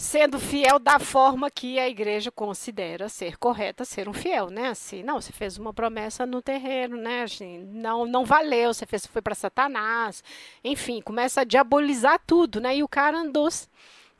[0.00, 4.68] sendo fiel da forma que a igreja considera ser correta ser um fiel, né?
[4.68, 7.24] Assim, não, você fez uma promessa no terreno, né?
[7.24, 10.24] Assim, não, não valeu, você fez, foi para Satanás,
[10.64, 12.76] enfim, começa a diabolizar tudo, né?
[12.76, 13.48] E o cara andou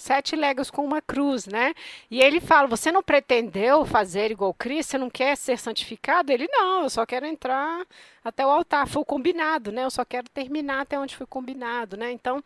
[0.01, 1.75] sete léguas com uma cruz, né?
[2.11, 4.91] E ele fala: Você não pretendeu fazer igual Cristo?
[4.91, 6.33] Você não quer ser santificado?
[6.33, 7.87] Ele: Não, eu só quero entrar
[8.25, 8.89] até o altar.
[8.89, 9.85] Foi combinado, né?
[9.85, 12.11] Eu só quero terminar até onde foi combinado, né?
[12.11, 12.43] Então,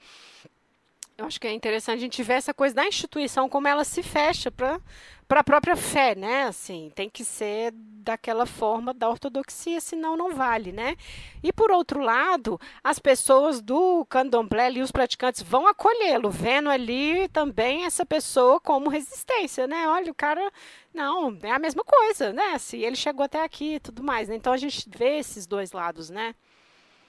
[1.16, 4.02] eu acho que é interessante a gente ver essa coisa da instituição, como ela se
[4.02, 4.80] fecha para
[5.28, 6.44] a própria fé, né?
[6.44, 10.96] Assim, tem que ser daquela forma da ortodoxia, senão não vale, né?
[11.42, 17.28] E por outro lado, as pessoas do candomblé e os praticantes vão acolhê-lo, vendo ali
[17.28, 19.86] também essa pessoa como resistência, né?
[19.88, 20.52] Olha, o cara,
[20.92, 22.58] não, é a mesma coisa, né?
[22.58, 24.28] Se ele chegou até aqui e tudo mais.
[24.28, 24.34] Né?
[24.34, 26.34] Então a gente vê esses dois lados, né?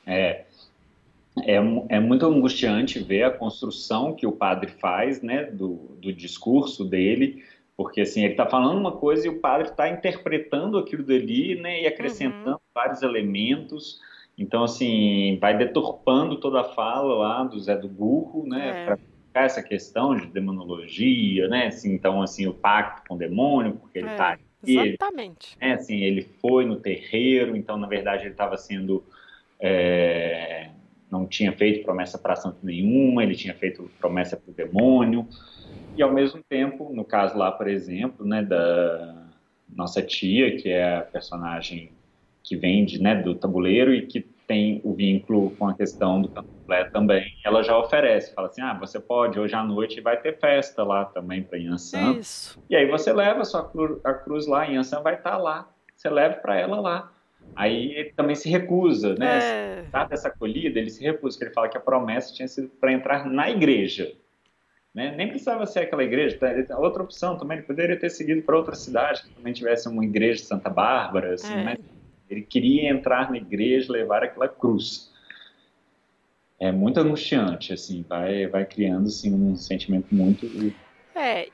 [0.05, 0.45] É,
[1.43, 1.55] é,
[1.89, 7.43] é muito angustiante ver a construção que o padre faz, né, do, do discurso dele,
[7.75, 11.81] porque assim ele está falando uma coisa e o padre está interpretando aquilo dali, né,
[11.81, 12.59] e acrescentando uhum.
[12.73, 13.99] vários elementos.
[14.37, 18.85] Então assim vai deturpando toda a fala lá do Zé do Burro, né, é.
[19.33, 23.99] para essa questão de demonologia, né, assim, então assim o pacto com o demônio, porque
[23.99, 25.55] ele está é, Exatamente.
[25.61, 29.03] Ele, é, assim, ele foi no terreiro, então na verdade ele estava sendo
[29.59, 30.69] é,
[31.19, 35.27] não tinha feito promessa para santo nenhuma, ele tinha feito promessa para o demônio,
[35.95, 39.29] e ao mesmo tempo, no caso lá, por exemplo, né, da
[39.69, 41.91] nossa tia, que é a personagem
[42.43, 46.83] que vende né, do tabuleiro e que tem o vínculo com a questão do candomblé
[46.91, 50.83] também, ela já oferece, fala assim, ah, você pode, hoje à noite vai ter festa
[50.83, 52.63] lá também para Yansan, Isso.
[52.69, 55.69] e aí você leva a sua cruz, a cruz lá, Yansan vai estar tá lá,
[55.95, 57.11] você leva para ela lá.
[57.55, 59.39] Aí ele também se recusa, né?
[59.39, 59.85] É.
[59.91, 62.91] Dada essa acolhida, ele se recusa, porque ele fala que a promessa tinha sido para
[62.91, 64.13] entrar na igreja.
[64.93, 65.13] Né?
[65.15, 66.79] Nem precisava ser aquela igreja, tá?
[66.79, 70.41] outra opção também, ele poderia ter seguido para outra cidade, que também tivesse uma igreja
[70.41, 71.63] de Santa Bárbara, assim, é.
[71.63, 71.79] mas
[72.29, 75.13] ele queria entrar na igreja, levar aquela cruz.
[76.57, 80.47] É muito angustiante, assim, vai, vai criando assim, um sentimento muito.
[81.13, 81.49] É,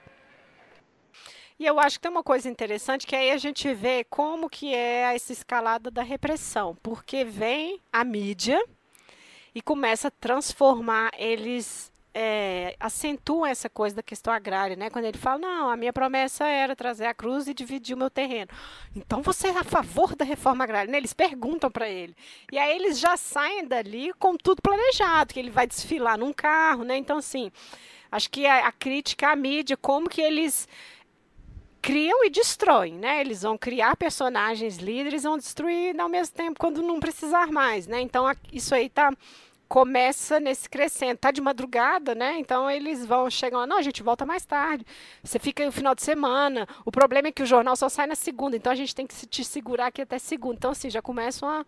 [1.61, 4.73] e eu acho que tem uma coisa interessante que aí a gente vê como que
[4.73, 8.59] é essa escalada da repressão, porque vem a mídia
[9.53, 14.89] e começa a transformar eles é, acentuam essa coisa da questão agrária, né?
[14.89, 18.09] Quando ele fala, não, a minha promessa era trazer a cruz e dividir o meu
[18.09, 18.49] terreno.
[18.95, 20.97] Então você é a favor da reforma agrária, né?
[20.97, 22.15] Eles perguntam para ele.
[22.51, 26.83] E aí eles já saem dali com tudo planejado, que ele vai desfilar num carro,
[26.83, 26.97] né?
[26.97, 27.51] Então, assim,
[28.11, 30.67] acho que a, a crítica à mídia, como que eles
[31.81, 33.21] criam e destroem, né?
[33.21, 37.99] Eles vão criar personagens líderes, vão destruir ao mesmo tempo quando não precisar mais, né?
[38.01, 39.11] Então isso aí tá
[39.67, 42.37] começa nesse crescendo, tá de madrugada, né?
[42.37, 44.85] Então eles vão chegam, não, a gente volta mais tarde.
[45.23, 46.67] Você fica aí o final de semana.
[46.83, 49.13] O problema é que o jornal só sai na segunda, então a gente tem que
[49.13, 50.55] se te segurar aqui até segunda.
[50.57, 51.65] Então assim, já começam a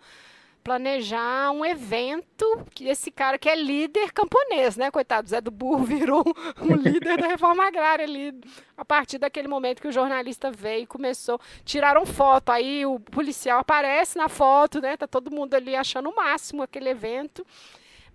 [0.63, 4.89] planejar um evento que esse cara que é líder camponês, né?
[4.89, 6.23] Coitado, Zé do Burro virou
[6.61, 8.33] um líder da reforma agrária ali.
[8.77, 13.59] A partir daquele momento que o jornalista veio e começou, tiraram foto, aí o policial
[13.59, 14.95] aparece na foto, né?
[14.95, 17.45] Tá todo mundo ali achando o máximo aquele evento.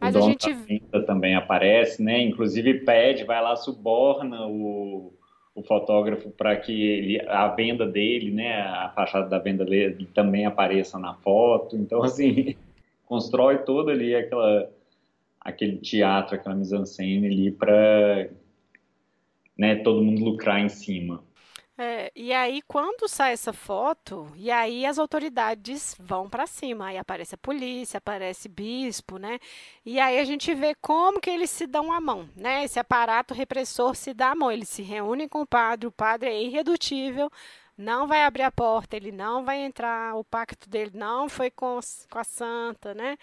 [0.00, 2.20] Mas o a gente também aparece, né?
[2.20, 5.12] Inclusive pede, vai lá suborna o
[5.58, 10.46] o fotógrafo para que ele, a venda dele, né, a fachada da venda dele também
[10.46, 11.76] apareça na foto.
[11.76, 12.54] Então, assim,
[13.04, 14.70] constrói todo ali aquela,
[15.40, 18.28] aquele teatro, aquela mise-en-scène ali para
[19.56, 21.24] né, todo mundo lucrar em cima.
[21.80, 26.98] É, e aí, quando sai essa foto, e aí as autoridades vão para cima, aí
[26.98, 29.38] aparece a polícia, aparece bispo, né?
[29.86, 32.64] E aí a gente vê como que eles se dão a mão, né?
[32.64, 36.28] Esse aparato repressor se dá a mão, eles se reúnem com o padre, o padre
[36.30, 37.30] é irredutível,
[37.76, 41.78] não vai abrir a porta, ele não vai entrar, o pacto dele não foi com,
[42.10, 43.16] com a santa, né?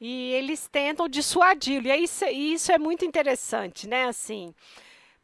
[0.00, 4.06] E eles tentam dissuadi-lo, e isso, isso é muito interessante, né?
[4.06, 4.52] Assim,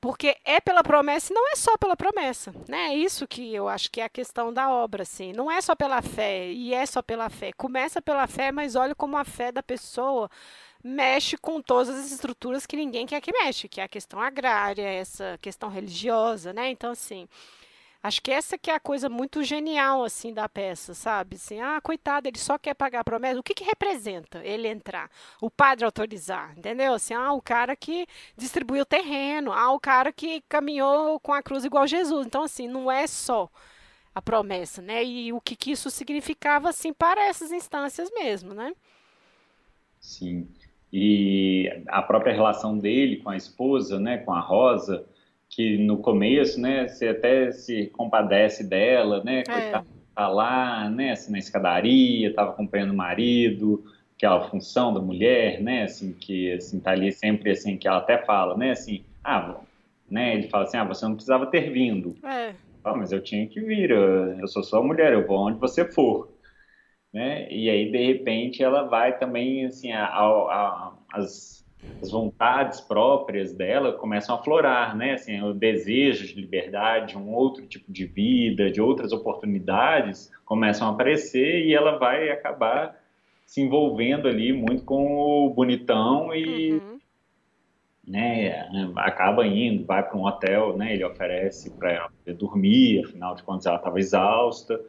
[0.01, 2.89] porque é pela promessa e não é só pela promessa, né?
[2.89, 5.33] É isso que eu acho que é a questão da obra, assim.
[5.33, 7.53] Não é só pela fé e é só pela fé.
[7.53, 10.31] Começa pela fé, mas olha como a fé da pessoa
[10.83, 14.83] mexe com todas as estruturas que ninguém quer que mexe, que é a questão agrária,
[14.83, 16.71] essa questão religiosa, né?
[16.71, 17.29] Então, assim,
[18.03, 21.37] Acho que essa que é a coisa muito genial assim da peça, sabe?
[21.37, 23.39] Assim, ah, coitado, ele só quer pagar a promessa.
[23.39, 25.11] O que, que representa ele entrar?
[25.41, 26.95] O padre autorizar, entendeu?
[26.95, 31.43] Assim, ah, o cara que distribuiu o terreno, ah, o cara que caminhou com a
[31.43, 32.27] cruz igual Jesus.
[32.27, 33.51] Então, assim, não é só
[34.15, 35.05] a promessa, né?
[35.05, 38.75] E o que, que isso significava, assim, para essas instâncias mesmo, né?
[40.01, 40.49] Sim.
[40.93, 45.07] E a própria relação dele com a esposa, né, com a Rosa,
[45.51, 49.83] que no começo, né, você até se compadece dela, né, É.
[50.15, 53.85] tá lá, né, assim, na escadaria, tava acompanhando o marido,
[54.17, 58.19] aquela função da mulher, né, assim, que, assim, tá ali sempre, assim, que ela até
[58.25, 59.61] fala, né, assim, ah,
[60.11, 62.55] né, ele fala assim, ah, você não precisava ter vindo, É.
[62.85, 65.85] ah, mas eu tinha que vir, eu, eu sou sua mulher, eu vou onde você
[65.85, 66.33] for,
[67.13, 71.60] né, e aí, de repente, ela vai também, assim, a, a- a- as
[72.03, 75.13] as vontades próprias dela começam a aflorar, né?
[75.13, 80.93] Assim, o desejo de liberdade, um outro tipo de vida, de outras oportunidades começam a
[80.93, 82.99] aparecer e ela vai acabar
[83.45, 86.99] se envolvendo ali muito com o bonitão e, Uhum.
[88.07, 88.67] né,
[88.97, 90.95] acaba indo, vai para um hotel, né?
[90.95, 94.81] Ele oferece para ela dormir, afinal de contas ela estava exausta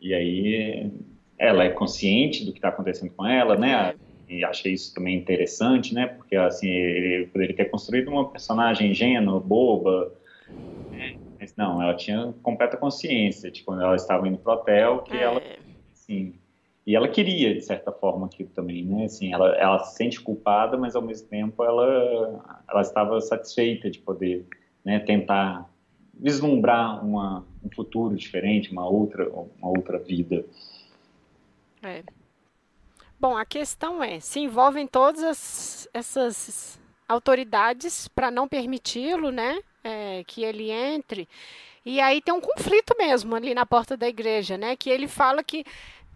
[0.00, 0.90] e aí
[1.36, 3.94] ela é consciente do que está acontecendo com ela, né?
[4.28, 6.06] E achei isso também interessante, né?
[6.06, 10.12] Porque assim ele poderia ter construído uma personagem ingênua, boba,
[10.90, 11.14] né?
[11.40, 15.22] mas não, ela tinha completa consciência de quando ela estava indo pro hotel que É.
[15.22, 15.42] ela,
[15.92, 16.34] assim,
[16.86, 19.04] e ela queria de certa forma aquilo também, né?
[19.04, 23.98] Assim, ela, ela se sente culpada, mas ao mesmo tempo ela, ela estava satisfeita de
[23.98, 24.46] poder,
[24.84, 24.98] né?
[24.98, 25.68] Tentar
[26.14, 30.44] vislumbrar uma, um futuro diferente, uma outra, uma outra vida.
[31.82, 32.02] É.
[33.20, 36.78] Bom, a questão é, se envolvem todas as- essas
[37.08, 41.28] autoridades para não permiti-lo, né, é, que ele entre.
[41.84, 45.42] E aí tem um conflito mesmo ali na porta da igreja, né, que ele fala
[45.42, 45.64] que,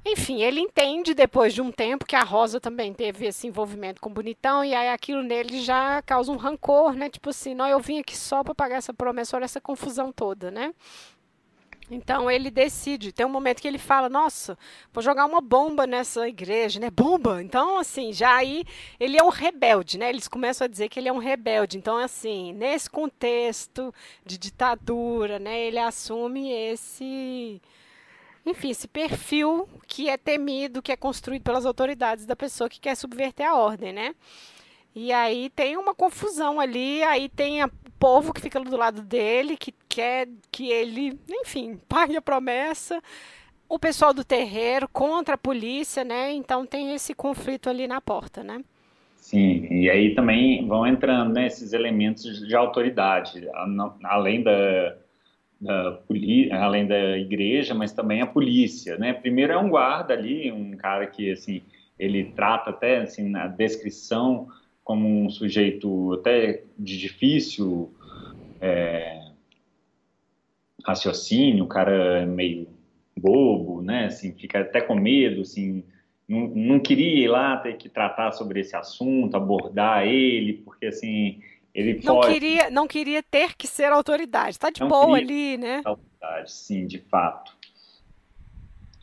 [0.07, 4.11] enfim, ele entende depois de um tempo que a Rosa também teve esse envolvimento com
[4.11, 7.81] o Bonitão e aí aquilo nele já causa um rancor, né, tipo assim, não, eu
[7.81, 10.75] vim aqui só para pagar essa promessa, olha essa confusão toda, né?
[11.91, 13.13] Então ele decide.
[13.13, 14.57] Tem um momento que ele fala: Nossa,
[14.93, 16.91] vou jogar uma bomba nessa igreja, né?
[16.91, 17.43] Bomba!
[17.43, 18.65] Então, assim, já aí
[18.99, 20.09] ele é um rebelde, né?
[20.09, 21.77] Eles começam a dizer que ele é um rebelde.
[21.77, 25.61] Então, assim, nesse contexto de ditadura, né?
[25.61, 27.61] Ele assume esse.
[28.45, 32.97] Enfim, esse perfil que é temido, que é construído pelas autoridades da pessoa que quer
[32.97, 34.15] subverter a ordem, né?
[34.95, 39.57] E aí tem uma confusão ali, aí tem o povo que fica do lado dele,
[39.57, 43.03] que quer que ele, enfim, pague a promessa.
[43.69, 46.33] O pessoal do terreiro contra a polícia, né?
[46.33, 48.63] Então tem esse conflito ali na porta, né?
[49.17, 53.49] Sim, e aí também vão entrando, né, esses elementos de autoridade,
[54.03, 54.97] além da,
[55.61, 56.01] da
[56.61, 59.13] além da igreja, mas também a polícia, né?
[59.13, 61.63] Primeiro é um guarda ali, um cara que assim
[61.97, 64.49] ele trata até assim na descrição
[64.85, 67.93] como um sujeito até de difícil
[68.61, 69.31] é,
[70.85, 72.69] raciocínio, o cara é meio
[73.17, 74.07] bobo, né?
[74.07, 75.85] Assim, fica até com medo, assim,
[76.29, 81.41] não, não queria ir lá ter que tratar sobre esse assunto, abordar ele, porque assim
[81.75, 84.59] ele Não foge queria, não queria ter que ser autoridade.
[84.59, 85.81] Tá de Não boa ali, né?
[85.83, 87.57] da autoridade, sim, de fato.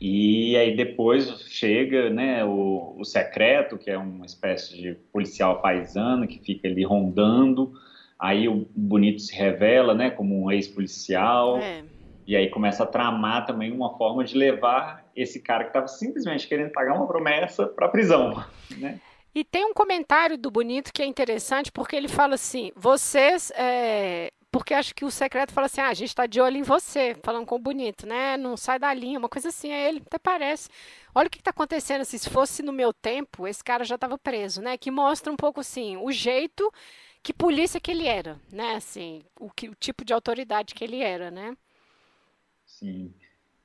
[0.00, 6.26] E aí depois chega, né, o, o secreto, que é uma espécie de policial paisano
[6.26, 7.74] que fica ali rondando.
[8.18, 11.58] Aí o Bonito se revela, né, como um ex-policial.
[11.58, 11.84] É.
[12.26, 16.48] E aí começa a tramar também uma forma de levar esse cara que estava simplesmente
[16.48, 18.42] querendo pagar uma promessa para a prisão,
[18.78, 18.98] né?
[19.34, 23.52] E tem um comentário do Bonito que é interessante, porque ele fala assim: vocês.
[23.54, 26.62] é, Porque acho que o secreto fala assim: ah, a gente está de olho em
[26.62, 28.36] você, falando com o Bonito, né?
[28.36, 29.72] Não sai da linha, uma coisa assim.
[29.72, 30.68] Aí ele até parece.
[31.14, 32.00] Olha o que está acontecendo.
[32.00, 34.76] Assim, se fosse no meu tempo, esse cara já estava preso, né?
[34.76, 36.72] Que mostra um pouco assim o jeito
[37.22, 38.74] que polícia que ele era, né?
[38.74, 41.56] Assim, o, que, o tipo de autoridade que ele era, né?
[42.64, 43.12] Sim.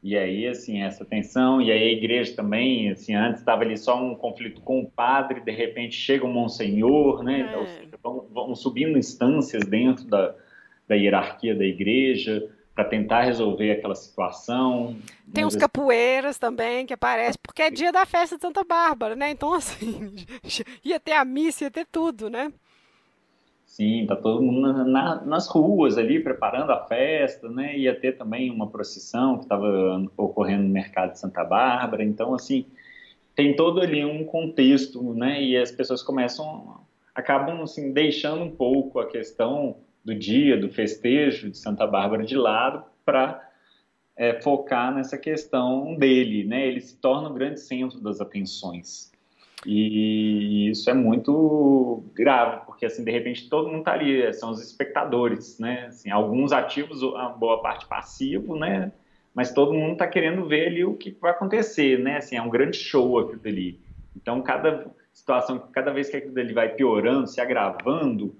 [0.03, 3.99] E aí, assim, essa tensão, e aí a igreja também, assim, antes estava ali só
[3.99, 7.51] um conflito com o padre, de repente chega um monsenhor, né?
[7.51, 7.57] É.
[7.57, 10.35] Ou seja, vão, vão subindo instâncias dentro da,
[10.87, 14.97] da hierarquia da igreja para tentar resolver aquela situação.
[15.33, 19.31] Tem uns capoeiras também que aparecem, porque é dia da festa de Santa Bárbara, né?
[19.31, 20.13] Então, assim,
[20.83, 22.51] ia ter a missa, ia ter tudo, né?
[23.65, 27.77] Sim, tá todo mundo na- na- nas ruas ali preparando a festa, né?
[27.77, 32.03] Ia ter também uma procissão que estava ocorrendo no mercado de Santa Bárbara.
[32.03, 32.65] Então, assim,
[33.35, 35.41] tem todo ali um contexto, né?
[35.41, 36.79] E as pessoas começam,
[37.13, 42.37] acabam assim deixando um pouco a questão do dia, do festejo de Santa Bárbara de
[42.37, 43.41] lado para
[44.41, 46.67] focar nessa questão dele, né?
[46.67, 49.11] Ele se torna o grande centro das atenções.
[49.65, 54.61] E isso é muito grave, porque assim, de repente todo mundo está ali, são os
[54.61, 55.87] espectadores, né?
[55.87, 58.91] Assim, alguns ativos, a boa parte passivo, né?
[59.33, 62.17] Mas todo mundo está querendo ver ali o que vai acontecer, né?
[62.17, 63.81] Assim, é um grande show aquilo dali.
[64.15, 68.33] Então, cada situação, cada vez que aquilo dali vai piorando, se agravando,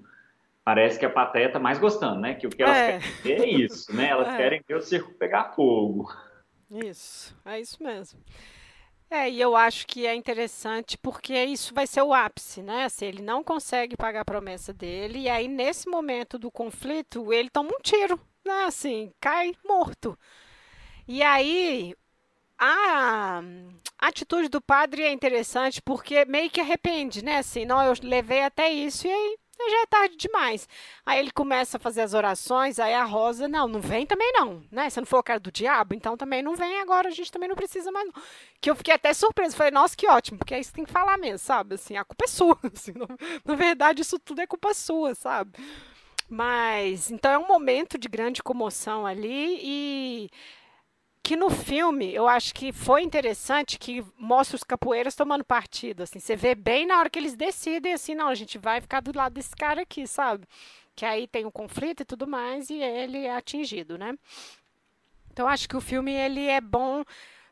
[0.66, 2.34] parece que a plateia tá mais gostando, né?
[2.34, 2.98] Que o que elas É.
[2.98, 4.08] querem ver é isso, né?
[4.08, 4.36] Elas É.
[4.36, 6.12] querem ver o circo pegar fogo.
[6.68, 8.20] Isso, é isso mesmo.
[9.08, 12.84] É, e eu acho que é interessante porque isso vai ser o ápice, né?
[12.84, 17.48] Assim, ele não consegue pagar a promessa dele, e aí, nesse momento do conflito, ele
[17.50, 18.64] toma um tiro, né?
[18.64, 20.18] Assim, cai morto.
[21.08, 21.94] E aí,
[22.58, 23.42] a
[23.98, 27.38] atitude do padre é interessante porque meio que arrepende, né?
[27.38, 30.68] Assim, não, eu levei até isso e aí já é tarde demais.
[31.04, 34.62] Aí ele começa a fazer as orações, aí a Rosa, não, não vem também não,
[34.70, 34.88] né?
[34.90, 37.48] Você não falou que era do diabo, então também não vem agora, a gente também
[37.48, 38.14] não precisa mais não.
[38.60, 41.16] Que eu fiquei até surpresa, falei, nossa, que ótimo, porque aí você tem que falar
[41.18, 41.74] mesmo, sabe?
[41.76, 43.08] Assim, a culpa é sua, assim, não-
[43.44, 45.52] na verdade isso tudo é culpa sua, sabe?
[46.28, 50.30] Mas, então é um momento de grande comoção ali e
[51.26, 56.20] que no filme eu acho que foi interessante que mostra os capoeiras tomando partido, assim,
[56.20, 59.10] você vê bem na hora que eles decidem assim, não, a gente vai ficar do
[59.12, 60.46] lado desse cara aqui, sabe?
[60.94, 64.16] Que aí tem o conflito e tudo mais e ele é atingido, né?
[65.32, 67.02] Então acho que o filme ele é bom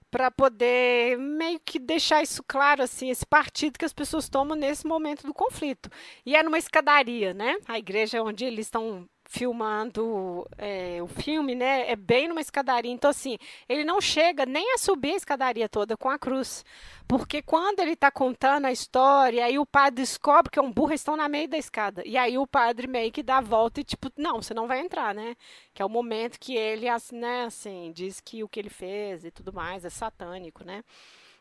[0.08, 4.86] para poder meio que deixar isso claro assim, esse partido que as pessoas tomam nesse
[4.86, 5.90] momento do conflito.
[6.24, 7.56] E é numa escadaria, né?
[7.66, 11.90] A igreja onde eles estão filmando é, o filme, né?
[11.90, 12.90] É bem numa escadaria.
[12.90, 13.36] Então, assim,
[13.68, 16.64] ele não chega nem a subir a escadaria toda com a cruz.
[17.08, 20.92] Porque quando ele está contando a história, aí o padre descobre que é um burro,
[20.92, 22.02] estão na meio da escada.
[22.06, 24.78] E aí o padre meio que dá a volta e, tipo, não, você não vai
[24.78, 25.34] entrar, né?
[25.74, 29.24] Que é o momento que ele, assim, né, assim, diz que o que ele fez
[29.24, 30.84] e tudo mais é satânico, né?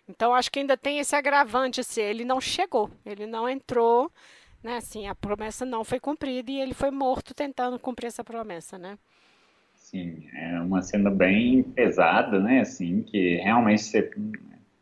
[0.07, 4.11] Então, acho que ainda tem esse agravante, assim, ele não chegou, ele não entrou,
[4.63, 4.77] né?
[4.77, 8.97] Assim, a promessa não foi cumprida e ele foi morto tentando cumprir essa promessa, né?
[9.75, 12.61] Sim, é uma cena bem pesada, né?
[12.61, 14.09] Assim, que realmente você,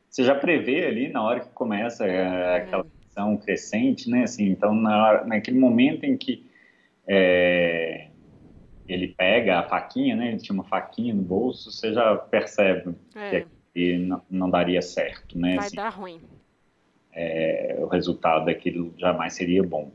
[0.10, 4.24] você já prevê ali na hora que começa é, aquela tensão crescente, né?
[4.24, 6.46] Assim, então, na hora, naquele momento em que
[7.08, 8.10] é,
[8.88, 10.30] ele pega a faquinha, né?
[10.30, 15.38] Ele tinha uma faquinha no bolso, você já percebe É, que não, não daria certo,
[15.40, 15.58] né?
[15.58, 16.22] vai Assim, dar ruim.
[17.14, 19.91] É, o resultado daquilo jamais seria bom.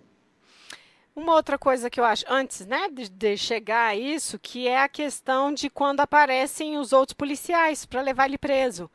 [1.15, 4.83] Uma outra coisa que eu acho, antes, né, de, de chegar a isso, que é
[4.83, 8.91] a questão de quando aparecem os outros policiais para levar ele preso.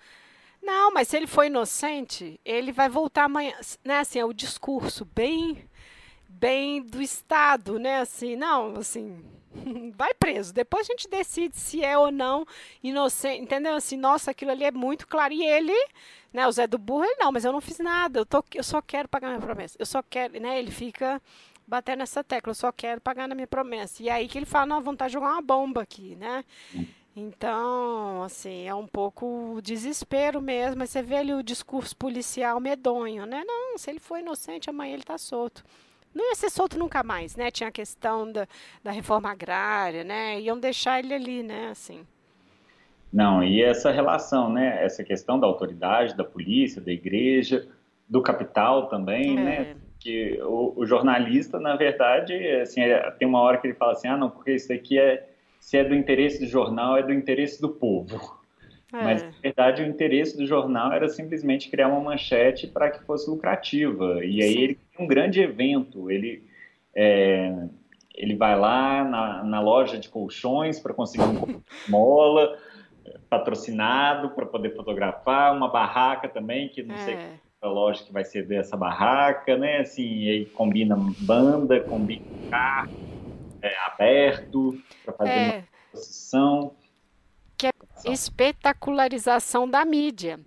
[0.61, 3.53] Não, mas se ele foi inocente, ele vai voltar amanhã,
[3.83, 5.67] né, assim, é o discurso bem
[6.29, 9.23] bem do Estado, né, assim, não, assim,
[9.95, 12.45] vai preso, depois a gente decide se é ou não
[12.83, 13.75] inocente, entendeu?
[13.75, 15.75] Assim, nossa, aquilo ali é muito claro, e ele,
[16.33, 18.63] né, o Zé do Burro, ele não, mas eu não fiz nada, eu, tô, eu
[18.63, 21.21] só quero pagar minha promessa, eu só quero, né, ele fica
[21.67, 24.03] bater nessa tecla, eu só quero pagar na minha promessa.
[24.03, 26.43] E aí que ele fala, não, vontade de jogar uma bomba aqui, né?
[27.15, 33.43] Então, assim, é um pouco desespero mesmo, você vê ali o discurso policial medonho, né?
[33.45, 35.63] Não, se ele for inocente, amanhã ele tá solto.
[36.13, 37.49] Não ia ser solto nunca mais, né?
[37.51, 38.47] Tinha a questão da,
[38.83, 40.39] da reforma agrária, né?
[40.39, 41.69] Iam deixar ele ali, né?
[41.71, 42.05] Assim.
[43.11, 44.83] Não, e essa relação, né?
[44.83, 47.67] Essa questão da autoridade, da polícia, da igreja,
[48.07, 49.43] do capital também, É.
[49.43, 49.75] né?
[49.99, 54.07] Que o, o jornalista, na verdade, assim, é- tem uma hora que ele fala assim,
[54.07, 57.61] ah, não, porque isso aqui é, se é do interesse do jornal, é do interesse
[57.61, 58.40] do povo.
[58.99, 59.25] Mas, É.
[59.25, 64.23] na verdade, o interesse do jornal era simplesmente criar uma manchete para que fosse lucrativa.
[64.23, 64.59] E aí Sim.
[64.59, 66.43] ele tem um grande evento, ele,
[66.95, 67.67] é,
[68.15, 71.39] ele vai lá na, na loja de colchões para conseguir um
[71.87, 72.57] mola
[73.29, 77.39] patrocinado para poder fotografar, uma barraca também, que não sei É.
[77.61, 79.79] a loja que vai ser dessa barraca, né?
[79.79, 82.89] Assim, e aí combina banda, combina carro
[83.61, 85.63] é, aberto para fazer uma É.
[85.93, 86.75] exposição.
[88.05, 90.39] Espetacularização da mídia.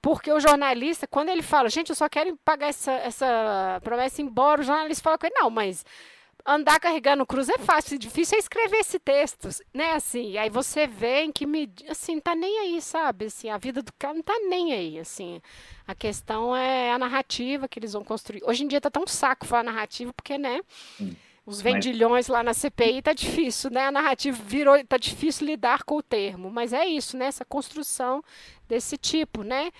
[0.00, 4.60] Porque o jornalista, quando ele fala, gente, eu só quero pagar essa, essa promessa embora,
[4.60, 5.84] o jornalista fala com ele, não, mas
[6.46, 10.86] andar carregando cruz é fácil, difícil é escrever esse texto, né, assim, e aí você
[10.86, 14.22] vê em que medida, assim, tá nem aí, sabe, assim, a vida do cara não
[14.22, 15.42] tá nem aí, assim,
[15.86, 18.42] a questão é a narrativa que eles vão construir.
[18.44, 20.60] Hoje em dia tá tão saco falar narrativa, porque, né,
[20.96, 21.14] Sim.
[21.48, 23.86] Os Mas- vendilhões lá na CPI tá difícil, né?
[23.86, 27.26] A narrativa virou, tá difícil lidar com o termo, mas é isso, né?
[27.26, 28.22] Essa construção
[28.68, 29.70] desse tipo, né?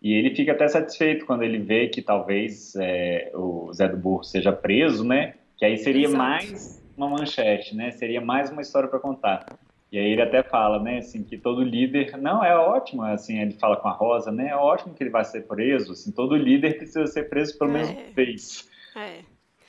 [0.00, 4.24] E ele fica até satisfeito quando ele vê que talvez é, o Zé do Burro
[4.24, 5.34] seja preso, né?
[5.58, 6.18] Que aí seria Exato.
[6.18, 7.90] mais uma manchete, né?
[7.92, 9.44] Seria mais uma história para contar.
[9.92, 13.52] E aí ele até fala, né, assim, que todo líder, não, é ótimo, assim, ele
[13.52, 16.78] fala com a Rosa, né, é ótimo que ele vai ser preso, assim, todo líder
[16.78, 17.92] precisa ser preso pelo menos É.
[17.92, 18.66] uma vez.
[18.96, 19.18] É.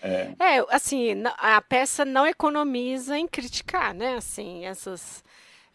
[0.04, 0.36] É.
[0.38, 4.18] É, assim, a peça não economiza em criticar, né?
[4.18, 5.24] Assim, essas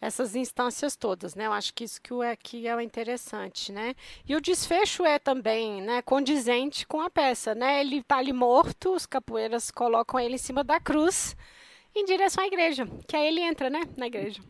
[0.01, 1.45] essas instâncias todas, né?
[1.47, 3.93] Eu acho que isso que, é, que é o interessante, né?
[4.25, 7.81] E o desfecho é também, né, condizente com a peça, né?
[7.81, 11.35] Ele está ali morto, os capoeiras colocam ele em cima da cruz
[11.93, 14.41] em direção à igreja, que aí ele entra, né, na igreja.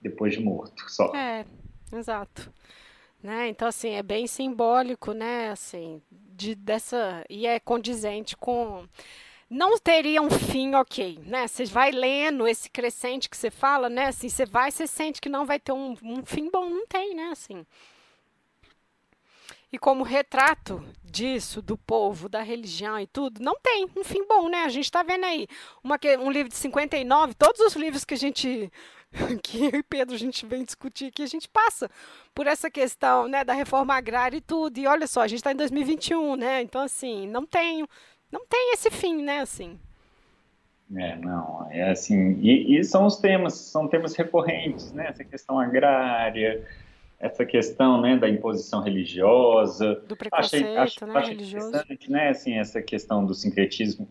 [0.00, 1.14] Depois de morto, só.
[1.14, 1.46] É,
[1.92, 2.52] exato.
[3.22, 3.48] Né?
[3.48, 6.02] Então, assim, é bem simbólico, né, assim,
[6.42, 8.84] de, dessa, e é condizente com
[9.48, 11.46] não teria um fim ok, né?
[11.46, 14.06] Você vai lendo esse crescente que você fala, né?
[14.06, 17.14] Assim, você vai, você sente que não vai ter um, um fim bom, não tem,
[17.14, 17.28] né?
[17.32, 17.66] Assim.
[19.70, 24.48] E como retrato disso, do povo, da religião e tudo, não tem um fim bom,
[24.48, 24.64] né?
[24.64, 25.46] A gente está vendo aí
[25.84, 28.72] uma, um livro de 59, todos os livros que a gente,
[29.42, 31.90] que eu e Pedro a gente vem discutir aqui, a gente passa
[32.34, 34.78] por essa questão, né, da reforma agrária e tudo.
[34.78, 36.62] E olha só, a gente está em 2021, né?
[36.62, 37.86] Então, assim, não tem
[38.32, 39.78] não tem esse fim, né, assim.
[40.96, 45.58] É, não, é assim, e, e, são os temas, são temas recorrentes, né, essa questão
[45.58, 46.66] agrária,
[47.18, 49.94] essa questão, né, da imposição religiosa.
[50.06, 51.68] Do preconceito, achei, acho, né, achei religioso.
[51.68, 54.08] interessante, né, assim, essa questão do sincretismo,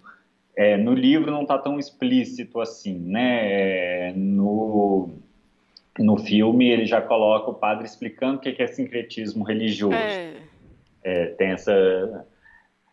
[0.56, 5.10] é, no livro não está tão explícito assim, né, é, no,
[6.00, 9.96] no filme ele já coloca o padre explicando o que é sincretismo religioso.
[9.96, 10.34] É.
[11.04, 12.26] É, tem essa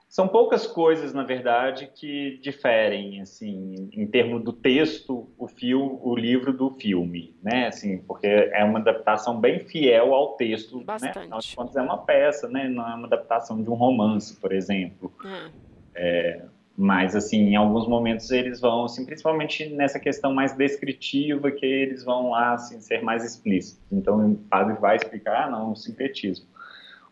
[0.09, 6.17] são poucas coisas, na verdade, que diferem, assim, em termos do texto, o, fio, o
[6.17, 7.67] livro do filme, né?
[7.67, 11.15] Assim, porque é uma adaptação bem fiel ao texto, Bastante.
[11.15, 11.21] né?
[11.21, 12.69] Afinal de contas, é uma peça, né?
[12.71, 15.13] Não é uma adaptação de um romance, por exemplo.
[15.23, 15.51] É.
[15.95, 16.43] É,
[16.79, 22.05] mas, assim, em alguns momentos eles vão, assim, principalmente nessa questão mais descritiva, que eles
[22.05, 23.83] vão lá, assim, ser mais explícitos.
[23.91, 26.47] Então, o padre vai explicar, ah, não, o sincretismo.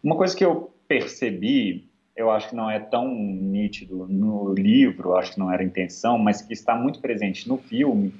[0.02, 5.34] Uma coisa que eu percebi eu acho que não é tão nítido no livro, acho
[5.34, 8.14] que não era a intenção, mas que está muito presente no filme,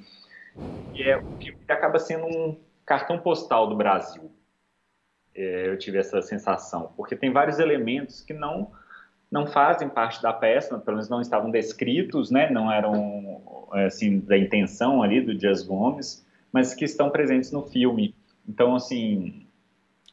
[0.95, 4.31] e é o filme acaba sendo um cartão postal do Brasil.
[5.35, 8.71] É, eu tive essa sensação, porque tem vários elementos que não
[9.31, 14.39] não fazem parte da peça, pelo menos não estavam descritos, né, não eram assim da
[14.39, 18.15] intenção ali do Dias Gomes, mas que estão presentes no filme.
[18.49, 19.47] Então, assim,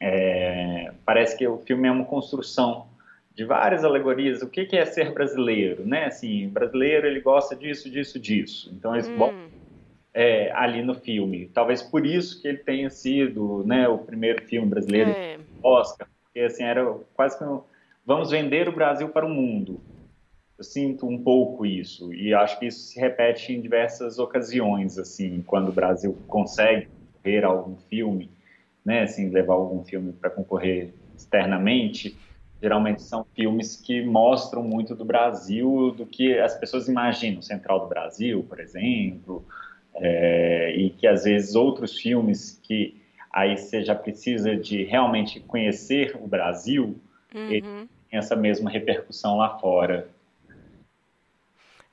[0.02, 2.88] é, parece que o filme é uma construção
[3.34, 4.42] de várias alegorias.
[4.42, 6.06] O que, que é ser brasileiro, né?
[6.06, 8.72] Assim, brasileiro ele gosta disso, disso, disso.
[8.74, 9.50] Então eles hum.
[10.14, 11.50] é, ali no filme.
[11.54, 15.40] Talvez por isso que ele tenha sido, né, o primeiro filme brasileiro é.
[15.62, 17.62] Oscar, porque assim era quase que um,
[18.06, 19.82] vamos vender o Brasil para o mundo.
[20.58, 25.42] Eu sinto um pouco isso e acho que isso se repete em diversas ocasiões, assim,
[25.46, 26.88] quando o Brasil consegue
[27.24, 28.30] ver algum filme,
[28.86, 32.18] né, assim, levar algum filme para concorrer externamente
[32.64, 37.88] geralmente são filmes que mostram muito do Brasil, do que as pessoas imaginam, Central do
[37.88, 39.46] Brasil, por exemplo,
[39.96, 43.02] é, e que às vezes outros filmes que
[43.34, 46.96] aí você já precisa de realmente conhecer o Brasil,
[47.34, 47.88] uhum.
[48.10, 50.10] tem essa mesma repercussão lá fora.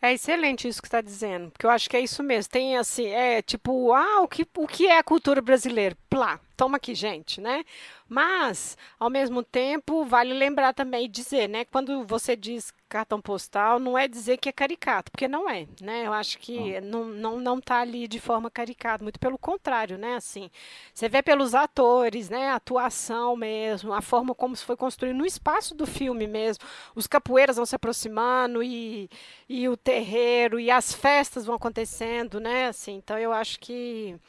[0.03, 2.51] É excelente isso que está dizendo, porque eu acho que é isso mesmo.
[2.51, 5.95] Tem assim, é tipo, ah, o que, o que é a cultura brasileira?
[6.09, 7.65] Plá, toma aqui, gente, né?
[8.07, 11.65] Mas, ao mesmo tempo, vale lembrar também e dizer, né?
[11.65, 16.07] Quando você diz cartão postal, não é dizer que é caricato, porque não é, né?
[16.07, 20.17] Eu acho que não, não, não tá ali de forma caricata, muito pelo contrário, né?
[20.17, 20.51] Assim,
[20.93, 22.51] você vê pelos atores, né?
[22.51, 26.63] A atuação mesmo, a forma como se foi construído no espaço do filme mesmo.
[26.95, 29.09] Os capoeiras vão se aproximando e,
[29.49, 32.67] e o terreiro e as festas vão acontecendo, né?
[32.67, 34.21] Assim, então eu acho que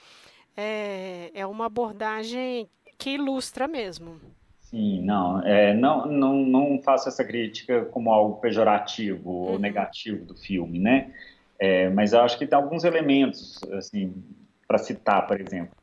[0.56, 4.20] é, é uma abordagem que ilustra mesmo.
[4.60, 9.52] Sim, não, é, não, não, não faço essa crítica como algo pejorativo uhum.
[9.52, 11.14] ou negativo do filme, né?
[11.60, 14.24] É, mas eu acho que tem alguns elementos, assim,
[14.68, 15.76] para citar, por exemplo.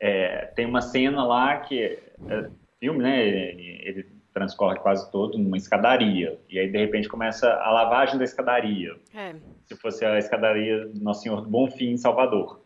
[0.00, 1.98] É, tem uma cena lá que,
[2.28, 2.50] é,
[2.80, 3.24] filme, né?
[3.24, 8.24] Ele, ele transcorre quase todo numa escadaria e aí de repente começa a lavagem da
[8.24, 8.96] escadaria.
[9.14, 9.34] É.
[9.66, 12.61] Se fosse a escadaria do Nosso Senhor do Bonfim em Salvador.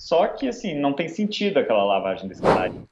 [0.00, 2.90] Só que assim não tem sentido aquela lavagem da escadaria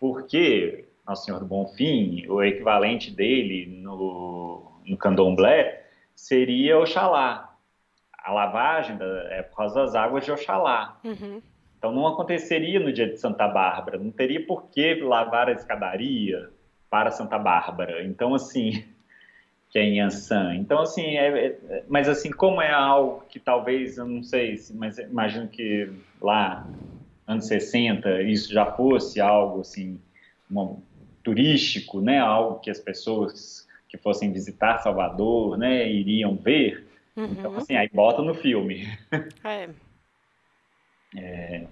[0.00, 7.56] porque Nosso Senhor do Bonfim, o equivalente dele no, no candomblé seria Oxalá.
[8.16, 10.98] A lavagem da, é por causa das águas de Oxalá.
[11.04, 11.40] Uhum.
[11.78, 16.50] Então não aconteceria no dia de Santa Bárbara, não teria por que lavar a escadaria
[16.90, 18.02] para Santa Bárbara.
[18.04, 18.84] Então, assim,
[19.70, 20.54] que é em Ansan.
[20.56, 24.98] Então, assim, é, é, mas assim, como é algo que talvez, eu não sei, mas
[24.98, 25.90] imagino que
[26.20, 26.66] lá
[27.26, 30.00] anos 60 isso já fosse algo assim
[30.50, 30.76] uma,
[31.22, 36.86] turístico, né, algo que as pessoas que fossem visitar Salvador, né, iriam ver.
[37.14, 37.26] Uhum.
[37.26, 38.88] Então assim, aí bota no filme.
[39.44, 39.68] É.
[41.16, 41.66] é.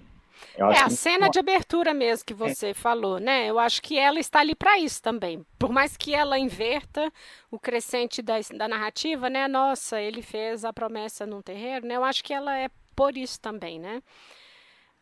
[0.57, 3.47] É a cena de abertura mesmo que você falou, né?
[3.47, 5.45] Eu acho que ela está ali para isso também.
[5.59, 7.11] Por mais que ela inverta
[7.51, 9.47] o crescente da, da narrativa, né?
[9.47, 11.95] Nossa, ele fez a promessa num terreiro, né?
[11.95, 14.01] Eu acho que ela é por isso também, né?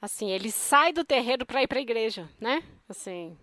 [0.01, 2.61] Assim, ele sai do terreiro para ir para a igreja, né?
[2.87, 3.37] Assim,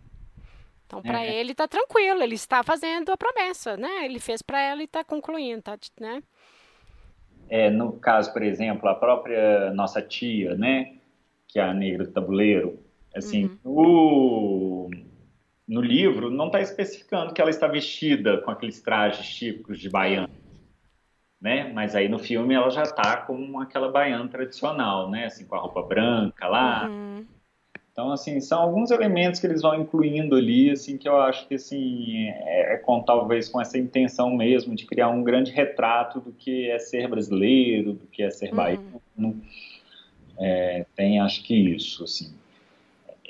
[0.86, 4.05] então para é, ele tá tranquilo, ele está fazendo a promessa, né?
[4.05, 6.22] Ele fez para ela e está concluindo, tá, né?
[7.53, 10.95] é, no caso, por exemplo, a própria nossa tia, né,
[11.53, 12.78] que é a negra do tabuleiro,
[13.14, 14.88] assim, no,
[15.68, 20.30] no livro não está especificando que ela está vestida com aqueles trajes típicos de baiana,
[21.38, 21.70] né?
[21.74, 25.26] Mas aí no filme ela já está com aquela baiana tradicional, né?
[25.26, 26.88] Assim, com a roupa branca lá.
[26.88, 27.26] Uhum.
[27.92, 31.57] Então, assim, são alguns elementos que eles vão incluindo ali, assim, que eu acho que,
[31.57, 36.32] assim, é, é com, talvez com essa intenção mesmo de criar um grande retrato do
[36.32, 39.03] que é ser brasileiro, do que é ser baiano.
[40.38, 42.32] É, tem, acho que isso, assim.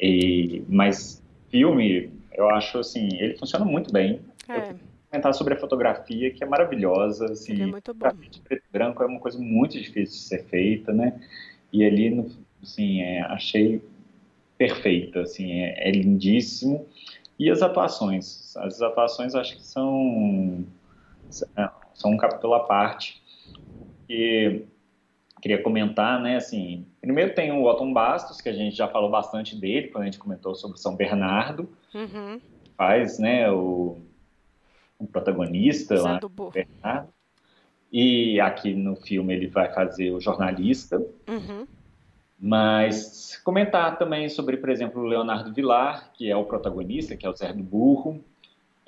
[0.01, 4.21] E, mas filme, eu acho, assim, ele funciona muito bem.
[4.49, 4.81] Eu É, quero
[5.11, 8.01] comentar sobre a fotografia, que é maravilhosa, assim, ele é muito bom.
[8.01, 11.21] grafite preto e branco é uma coisa muito difícil de ser feita, né?
[11.73, 12.27] E ali,
[12.63, 13.83] assim, é, achei
[14.59, 16.87] perfeita, assim, é, é lindíssimo.
[17.39, 20.65] E as atuações, as atuações acho que são
[21.95, 23.21] são um capítulo à parte.
[24.09, 24.63] E
[25.43, 29.57] queria comentar, né, assim, primeiro tem o Otton Bastos, que a gente já falou bastante
[29.57, 32.41] dele quando a gente comentou sobre São Bernardo, Uhum.
[32.77, 33.99] faz, né, o,
[34.99, 36.21] o protagonista Zé lá.
[36.55, 37.09] Bernardo.
[37.93, 40.97] E aqui no filme ele vai fazer o jornalista.
[41.29, 41.67] Uhum.
[42.41, 47.29] Mas comentar também sobre, por exemplo, o Leonardo Vilar, que é o protagonista, que é
[47.29, 48.25] o Zé do Burro.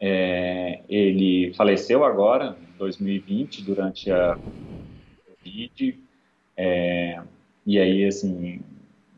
[0.01, 4.39] É, ele faleceu agora, em 2020, durante a
[5.45, 6.04] Covid.
[6.57, 7.21] É,
[7.67, 8.61] e aí, assim,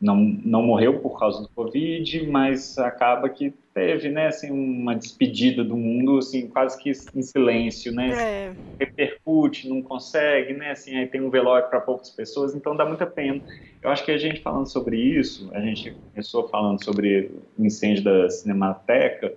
[0.01, 5.63] não, não morreu por causa do Covid, mas acaba que teve, né, assim, uma despedida
[5.63, 8.09] do mundo, assim, quase que em silêncio, né?
[8.11, 10.71] É, repercute, não consegue, né?
[10.71, 13.41] Assim, aí tem um velório para poucas pessoas, então dá muita pena.
[13.81, 18.03] Eu acho que a gente falando sobre isso, a gente começou falando sobre o incêndio
[18.03, 19.33] da Cinemateca,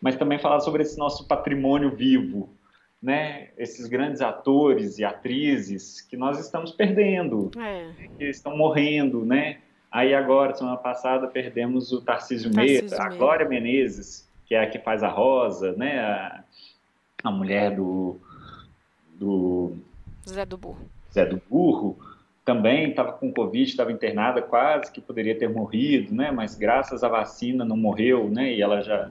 [0.00, 2.48] mas também falar sobre esse nosso patrimônio vivo,
[3.04, 3.48] né?
[3.58, 7.90] Esses grandes atores e atrizes que nós estamos perdendo, é.
[8.16, 9.58] que estão morrendo, né?
[9.92, 13.18] Aí agora, semana passada, perdemos o Tarcísio Meira, Tarcísio a Meira.
[13.18, 16.00] Glória Menezes, que é a que faz a Rosa, né?
[16.00, 16.44] A,
[17.24, 18.16] a mulher do,
[19.20, 19.76] do
[20.26, 20.88] Zé do Burro.
[21.12, 21.98] Zé do Burro,
[22.42, 26.30] também estava com Covid, estava internada, quase que poderia ter morrido, né?
[26.30, 28.50] Mas graças à vacina não morreu, né?
[28.50, 29.10] E ela já,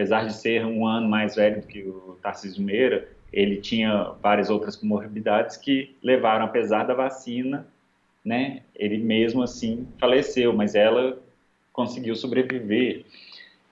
[0.00, 4.48] apesar de ser um ano mais velho do que o Tarcísio Meira, ele tinha várias
[4.48, 7.66] outras comorbidades que levaram, apesar da vacina,
[8.24, 8.62] né?
[8.74, 11.18] Ele mesmo assim faleceu, mas ela
[11.70, 13.04] conseguiu sobreviver.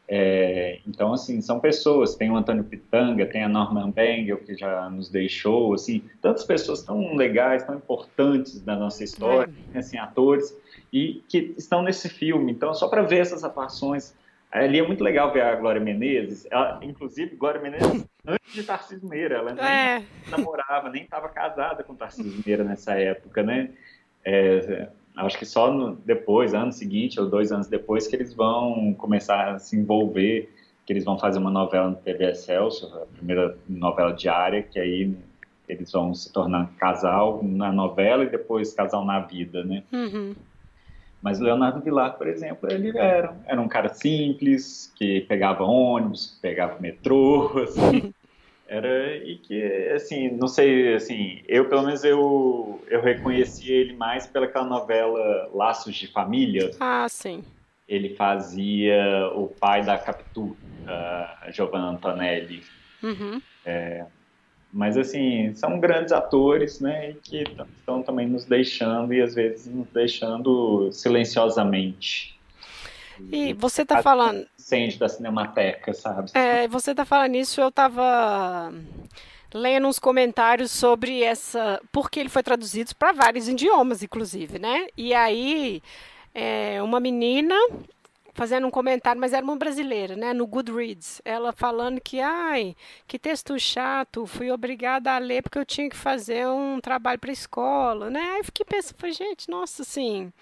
[0.07, 2.14] É, então, assim, são pessoas.
[2.14, 6.83] Tem o Antônio Pitanga, tem a Norman Bengel, que já nos deixou, assim, tantas pessoas
[6.83, 10.55] tão legais, tão importantes da nossa história, assim, atores,
[10.93, 12.53] e que estão nesse filme.
[12.53, 14.14] Então, só para ver essas atuações,
[14.51, 19.09] ali é muito legal ver a Glória Menezes, ela, inclusive, Glória Menezes antes de Tarcísio
[19.09, 23.70] Meira, ela nem É, namorava, nem estava casada com Tarcísio Meira nessa época, né?
[24.24, 28.94] É, acho que só no, depois, ano seguinte ou dois anos depois, que eles vão
[28.94, 30.51] começar a se envolver,
[30.86, 35.14] que eles vão fazer uma novela no TV Excelsior, a primeira novela diária, que aí
[35.68, 39.82] eles vão se tornar casal na novela e depois casal na vida, né?
[39.92, 40.34] uhum.
[41.21, 46.41] Mas Leonardo Vilar, por exemplo, ele era, era um cara simples, que pegava ônibus, que
[46.41, 48.12] pegava metrô, assim,
[48.66, 54.27] era e que assim, não sei, assim, eu pelo menos eu eu reconheci ele mais
[54.27, 56.71] pelaquela novela Laços de Família.
[56.79, 57.43] Ah, sim.
[57.89, 60.57] Ele fazia o pai da Capitu,
[60.87, 62.62] a Giovanna Antonelli.
[63.03, 63.41] Uhum.
[64.73, 69.66] Mas assim, são grandes atores, né, e que estão também nos deixando e às vezes
[69.66, 72.39] nos deixando silenciosamente.
[73.33, 76.31] E você tá falando, Incêndio da Cinemateca, sabe?
[76.35, 78.73] é, você tá falando isso, eu tava
[79.53, 84.87] lendo uns comentários sobre essa, porque ele foi traduzido para vários idiomas, inclusive, né?
[84.97, 85.83] E aí,
[86.35, 87.55] é, uma menina
[88.39, 93.18] fazendo um comentário, mas era uma brasileira, né, no Goodreads, ela falando que, ai, que
[93.18, 98.09] texto chato, fui obrigada a ler porque eu tinha que fazer um trabalho para escola,
[98.09, 98.20] né?
[98.34, 100.32] Aí eu fiquei pensando, falei, gente, nossa, assim,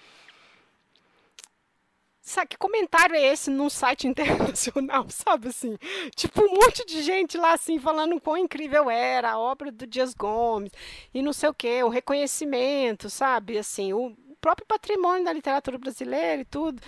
[2.21, 5.77] Sabe, que comentário é esse num site internacional, sabe assim?
[6.13, 10.13] Tipo, um monte de gente lá assim falando quão incrível era a obra do Dias
[10.13, 10.71] Gomes
[11.13, 13.57] e não sei o quê, o reconhecimento, sabe?
[13.57, 16.81] Assim, o próprio patrimônio da literatura brasileira e tudo.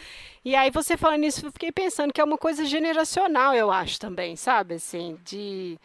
[0.44, 4.00] E aí você falando isso, eu fiquei pensando que é uma coisa generacional, eu acho
[4.00, 4.76] também, sabe?
[4.76, 5.80] Assim, de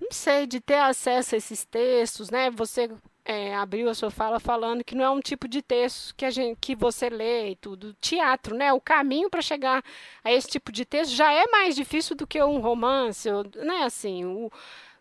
[0.00, 2.50] não sei, de ter acesso a esses textos, né?
[2.50, 2.90] Você
[3.24, 6.30] é, abriu a sua fala falando que não é um tipo de texto que, a
[6.30, 7.94] gente, que você lê e tudo.
[8.00, 8.72] Teatro, né?
[8.72, 9.84] O caminho para chegar
[10.24, 13.84] a esse tipo de texto já é mais difícil do que um romance, né?
[13.84, 14.50] Assim, o,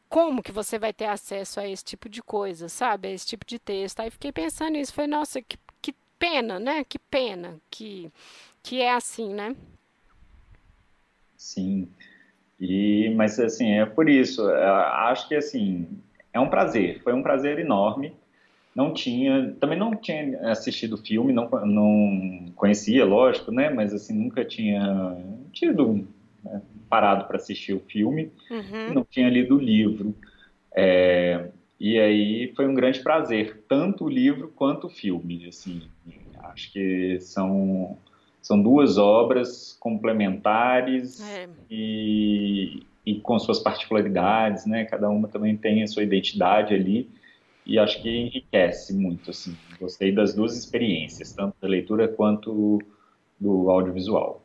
[0.09, 3.07] como que você vai ter acesso a esse tipo de coisa, sabe?
[3.07, 4.01] A esse tipo de texto.
[4.01, 5.57] Aí fiquei pensando nisso, falei, nossa, que
[6.19, 6.83] pena, né?
[6.83, 8.11] Que pena que,
[8.61, 9.55] que é assim, né?
[11.37, 11.87] Sim.
[12.59, 15.87] E, mas assim, é por isso, é, acho que assim,
[16.33, 18.13] é um prazer, foi um prazer enorme.
[18.75, 23.69] Não tinha, também não tinha assistido o filme, não, não conhecia, lógico, né?
[23.69, 25.17] Mas assim, nunca tinha
[25.51, 26.07] tido
[26.43, 28.93] né, parado para assistir o filme, uhum.
[28.93, 30.15] não tinha lido o livro.
[30.75, 31.49] É,
[31.79, 35.83] e aí foi um grande prazer, tanto o livro quanto o filme, assim.
[36.43, 37.97] Acho que são
[38.41, 41.47] são duas obras complementares é.
[41.69, 44.85] e, e com suas particularidades, né?
[44.85, 47.09] Cada uma também tem a sua identidade ali
[47.65, 49.55] e acho que enriquece muito, assim.
[49.79, 52.79] Gostei das duas experiências, tanto da leitura quanto
[53.39, 54.43] do audiovisual.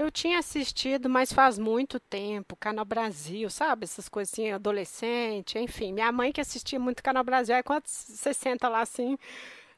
[0.00, 3.84] Eu tinha assistido, mas faz muito tempo, Canal Brasil, sabe?
[3.84, 5.92] Essas coisas assim, adolescente, enfim.
[5.92, 9.18] Minha mãe que assistia muito Canal Brasil, aí quando você senta lá assim,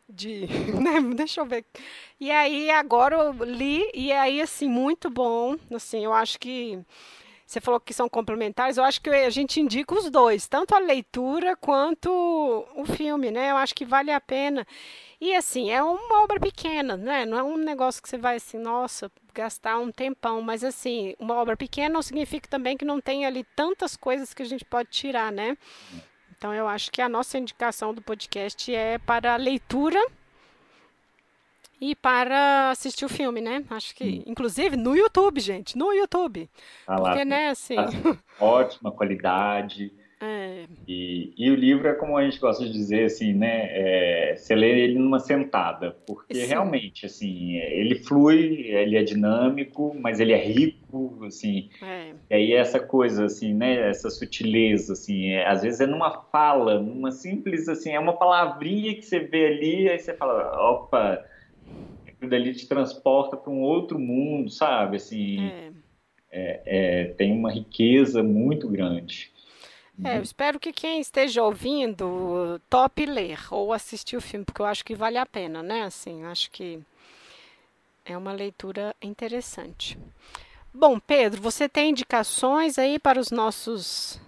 [0.08, 0.46] de,
[0.80, 1.00] né?
[1.16, 1.64] Deixa eu ver.
[2.20, 6.78] E aí agora eu li e aí assim muito bom, assim, eu acho que
[7.44, 10.78] você falou que são complementares, eu acho que a gente indica os dois, tanto a
[10.78, 12.08] leitura quanto
[12.76, 13.50] o filme, né?
[13.50, 14.64] Eu acho que vale a pena.
[15.24, 17.24] E assim, é uma obra pequena, né?
[17.24, 21.36] Não é um negócio que você vai assim, nossa, gastar um tempão, mas assim, uma
[21.36, 24.88] obra pequena não significa também que não tem ali tantas coisas que a gente pode
[24.90, 25.56] tirar, né?
[26.36, 30.04] Então eu acho que a nossa indicação do podcast é para a leitura
[31.80, 33.64] e para assistir o filme, né?
[33.70, 36.50] Acho que, inclusive, no YouTube, gente, no YouTube.
[36.84, 37.76] Ah, Porque, lá, né, assim.
[38.40, 39.92] Ótima qualidade.
[40.24, 40.66] É.
[40.86, 43.66] E, e, o livro é como a gente gosta de dizer, assim, né?
[43.70, 46.46] É, você lê ele numa sentada, porque Sim.
[46.46, 51.70] realmente, assim, ele flui, ele é dinâmico, mas ele é rico, assim.
[51.82, 52.12] É.
[52.30, 53.90] E aí essa coisa, assim, né?
[53.90, 58.94] Essa sutileza, assim, é, às vezes é numa fala, numa simples, assim, é uma palavrinha
[58.94, 61.24] que você vê ali, aí você fala, opa,
[62.06, 64.98] aquilo dali te transporta para um outro mundo, sabe?
[64.98, 65.72] Assim, é.
[66.30, 69.31] É, é tem uma riqueza muito grande.
[70.04, 74.66] É, eu espero que quem esteja ouvindo tope ler ou assistir o filme, porque eu
[74.66, 75.82] acho que vale a pena, né?
[75.82, 76.80] Assim, acho que
[78.04, 79.98] é uma leitura interessante.
[80.74, 84.20] Bom, Pedro, você tem indicações aí para os nossos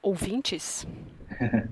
[0.00, 0.86] ouvintes?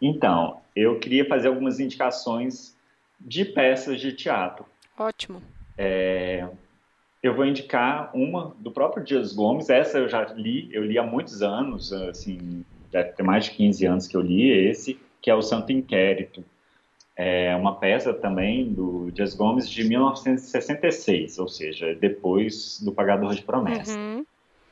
[0.00, 2.76] então, eu queria fazer algumas indicações
[3.20, 4.64] de peças de teatro.
[4.96, 5.42] Ótimo.
[5.76, 6.48] É,
[7.22, 9.68] eu vou indicar uma do próprio Dias Gomes.
[9.68, 13.86] Essa eu já li, eu li há muitos anos, assim, deve ter mais de 15
[13.86, 16.44] anos que eu li esse, que é o Santo Inquérito.
[17.16, 23.42] É uma peça também do Dias Gomes de 1966, ou seja, depois do Pagador de
[23.42, 23.94] Promessas.
[23.96, 24.24] Uhum.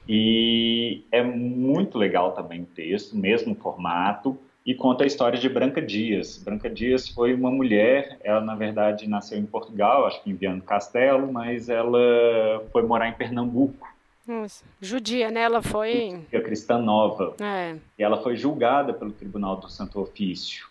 [0.09, 5.81] E é muito legal também o texto, mesmo formato, e conta a história de Branca
[5.81, 6.43] Dias.
[6.43, 10.57] Branca Dias foi uma mulher, ela na verdade nasceu em Portugal, acho que em Viana
[10.57, 11.99] do Castelo, mas ela
[12.73, 13.90] foi morar em Pernambuco
[14.81, 15.43] judia, né?
[15.43, 16.11] Ela foi.
[16.11, 17.35] Judia cristã nova.
[17.41, 17.77] É.
[17.99, 20.71] E ela foi julgada pelo Tribunal do Santo Ofício.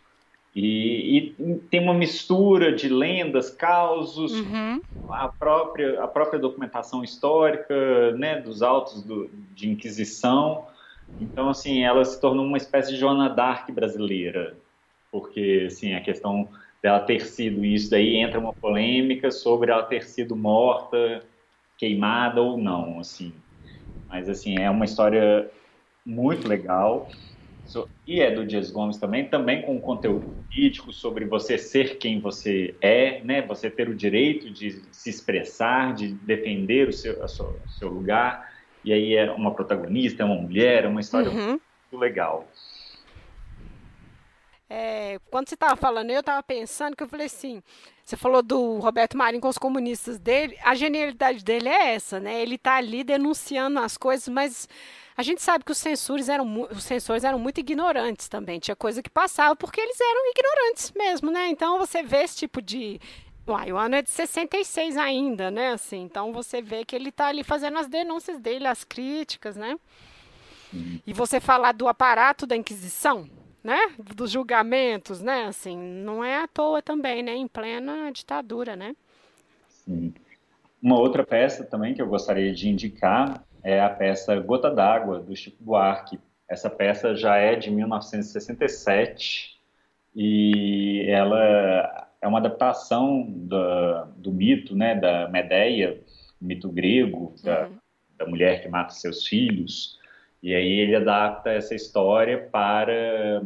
[0.56, 4.82] E, e tem uma mistura de lendas, causos, uhum.
[5.10, 10.66] a, própria, a própria documentação histórica, né, dos autos do, de Inquisição.
[11.22, 14.56] Então, assim, ela se tornou uma espécie de Joana d'Arc brasileira,
[15.12, 16.50] porque, assim, a questão
[16.82, 21.24] dela ter sido isso, daí entra uma polêmica sobre ela ter sido morta,
[21.80, 23.34] queimada ou não, assim.
[24.08, 25.50] Mas, assim, é uma história
[26.06, 27.10] muito legal.
[28.10, 32.74] E é do Dias Gomes também, também com conteúdo político sobre você ser quem você
[32.82, 33.44] é, né?
[33.44, 38.52] Você ter o direito de se expressar, de defender o seu, seu, o seu lugar.
[38.84, 41.50] E aí é uma protagonista, é uma mulher, é uma história uhum.
[41.50, 42.48] muito legal.
[44.70, 47.64] É, quando você estava falando, eu estava pensando que eu falei assim,
[48.06, 52.40] você falou do Roberto Marinho com os comunistas dele, a genialidade dele é essa, né?
[52.40, 54.70] Ele está ali denunciando as coisas, mas
[55.18, 59.02] a gente sabe que os censores eram os censores eram muito ignorantes também, tinha coisa
[59.02, 61.48] que passava porque eles eram ignorantes mesmo, né?
[61.48, 63.02] Então você vê esse tipo de
[63.48, 65.72] Uai, o ano é de 66 ainda, né?
[65.72, 69.80] Assim, então você vê que ele está ali fazendo as denúncias dele, as críticas, né?
[71.08, 73.28] E você falar do aparato da Inquisição,
[73.64, 73.78] né,
[74.16, 78.96] dos julgamentos, né, assim, não é à toa também, né, em plena ditadura, né?
[79.68, 80.14] Sim.
[80.82, 85.36] Uma outra peça também que eu gostaria de indicar é a peça Gota d'Água, do
[85.36, 86.20] Chico Buarque.
[86.48, 89.60] Essa peça já é de 1967
[90.16, 96.02] e ela é uma adaptação do, do mito, né, da Medeia,
[96.40, 97.78] mito grego, da, uhum.
[98.18, 99.99] da mulher que mata seus filhos.
[100.42, 103.44] E aí ele adapta essa história para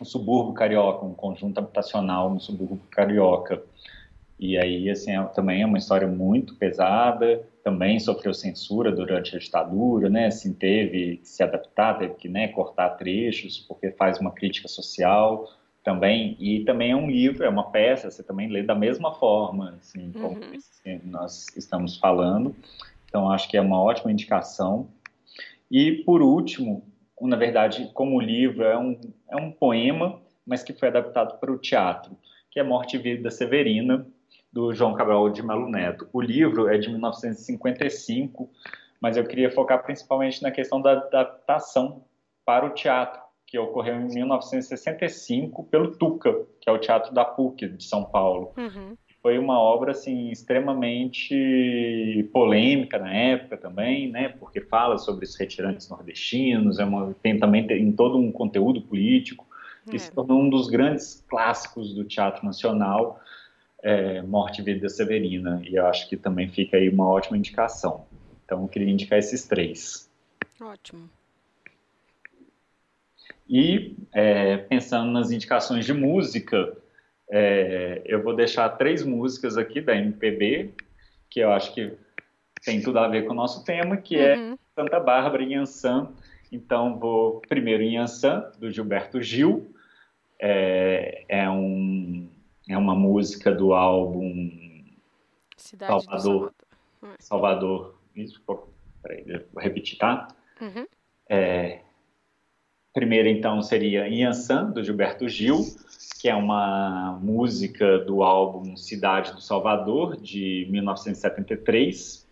[0.00, 3.62] um subúrbio carioca, um conjunto habitacional no subúrbio carioca.
[4.38, 9.38] E aí, assim, é, também é uma história muito pesada, também sofreu censura durante a
[9.38, 14.30] ditadura, né, assim, teve que se adaptar, teve que, né, cortar trechos, porque faz uma
[14.30, 15.48] crítica social
[15.82, 19.74] também, e também é um livro, é uma peça, você também lê da mesma forma,
[19.80, 21.00] assim, como uhum.
[21.04, 22.54] nós estamos falando,
[23.08, 24.88] então acho que é uma ótima indicação.
[25.70, 26.86] E, por último,
[27.20, 29.00] na verdade, como livro é um,
[29.30, 32.16] é um poema, mas que foi adaptado para o teatro,
[32.50, 34.06] que é Morte e Vida Severina,
[34.52, 36.08] do João Cabral de Melo Neto.
[36.12, 38.48] O livro é de 1955,
[39.00, 42.04] mas eu queria focar principalmente na questão da adaptação
[42.44, 47.68] para o teatro, que ocorreu em 1965 pelo Tuca, que é o Teatro da PUC
[47.68, 48.52] de São Paulo.
[48.56, 48.96] Uhum.
[49.26, 54.28] Foi uma obra assim extremamente polêmica na época também, né?
[54.28, 59.44] Porque fala sobre os retirantes nordestinos, é uma, tem também tem todo um conteúdo político
[59.92, 59.98] e é.
[59.98, 63.20] se tornou um dos grandes clássicos do teatro nacional
[63.82, 68.06] é, Morte e Vida Severina, e eu acho que também fica aí uma ótima indicação.
[68.44, 70.08] Então, eu queria indicar esses três.
[70.60, 71.10] Ótimo.
[73.50, 76.76] E, é, pensando nas indicações de música,
[77.30, 80.74] é, eu vou deixar três músicas aqui da MPB,
[81.28, 81.92] que eu acho que
[82.64, 84.52] tem tudo a ver com o nosso tema, que é uhum.
[84.54, 86.08] é Santa Bárbara e Ançã.
[86.50, 89.74] Então, vou primeiro em Ançã, do Gilberto Gil.
[90.40, 92.28] É, é um
[92.68, 94.50] é uma música do álbum
[95.56, 96.20] Cidade Salvador.
[96.20, 97.16] Salvador.
[97.18, 97.98] Salvador.
[98.14, 98.42] Isso,
[99.02, 100.28] peraí, vou repetir, tá?
[100.60, 100.86] Uhum.
[101.28, 101.80] É,
[102.96, 105.66] primeiro, então, seria Inhansã, do Gilberto Gil,
[106.18, 112.26] que é uma música do álbum Cidade do Salvador, de 1973.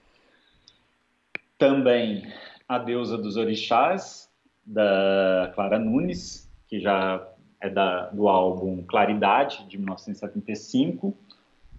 [1.58, 2.26] Também
[2.66, 4.30] A Deusa dos Orixás,
[4.64, 7.28] da Clara Nunes, que já
[7.60, 11.14] é da, do álbum Claridade, de 1975,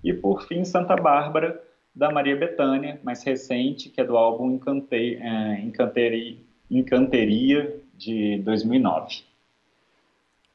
[0.03, 1.59] e por fim Santa Bárbara,
[1.95, 6.37] da Maria Bethânia, mais recente, que é do álbum Encante, é, Encanteria,
[6.69, 9.23] Encanteria, de 2009.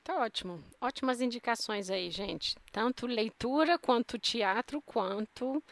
[0.02, 0.62] Tá ótimo.
[0.80, 2.56] Ótimas indicações aí, gente.
[2.72, 5.62] Tanto leitura, quanto teatro, quanto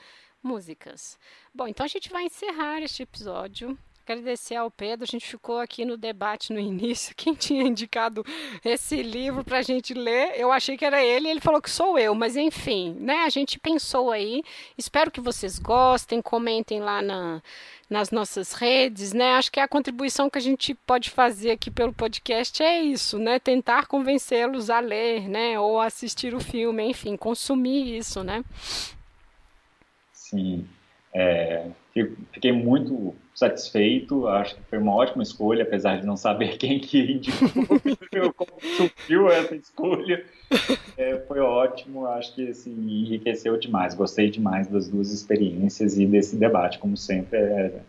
[0.43, 1.19] músicas.
[1.53, 3.77] Bom, então a gente vai encerrar este episódio
[4.13, 5.05] agradecer ao Pedro.
[5.05, 7.15] A gente ficou aqui no debate no início.
[7.17, 8.25] Quem tinha indicado
[8.65, 10.33] esse livro para a gente ler?
[10.37, 13.25] Eu achei que era ele, ele falou que sou eu, mas enfim, né?
[13.25, 14.43] A gente pensou aí.
[14.77, 17.43] Espero que vocês gostem, comentem lá na,
[17.89, 19.33] nas nossas redes, né?
[19.33, 23.39] Acho que a contribuição que a gente pode fazer aqui pelo podcast é isso, né?
[23.39, 25.59] Tentar convencê-los a ler, né?
[25.59, 28.45] Ou assistir o filme, enfim, consumir isso, né?
[30.13, 30.69] Sim.
[31.15, 31.71] É,
[32.33, 37.13] fiquei muito satisfeito, acho que foi uma ótima escolha, apesar de não saber quem que
[37.13, 40.25] indicou, como surgiu essa escolha.
[40.97, 46.37] É, foi ótimo, acho que assim, enriqueceu demais, gostei demais das duas experiências e desse
[46.37, 47.81] debate, como sempre, é,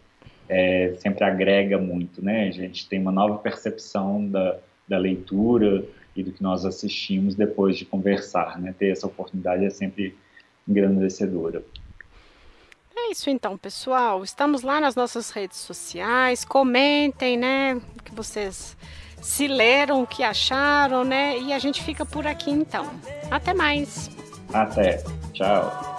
[0.48, 2.48] é, sempre agrega muito, né?
[2.48, 5.84] A gente tem uma nova percepção da, da leitura
[6.16, 8.74] e do que nós assistimos depois de conversar, né?
[8.78, 10.16] Ter essa oportunidade é sempre
[10.68, 11.64] engrandecedora.
[13.10, 14.24] É isso então, pessoal.
[14.24, 16.46] Estamos lá nas nossas redes sociais.
[16.46, 17.74] Comentem, né?
[17.74, 18.78] O que vocês
[19.20, 21.36] se leram, o que acharam, né?
[21.40, 22.88] E a gente fica por aqui então.
[23.32, 24.12] Até mais.
[24.54, 25.04] Até.
[25.34, 25.99] Tchau.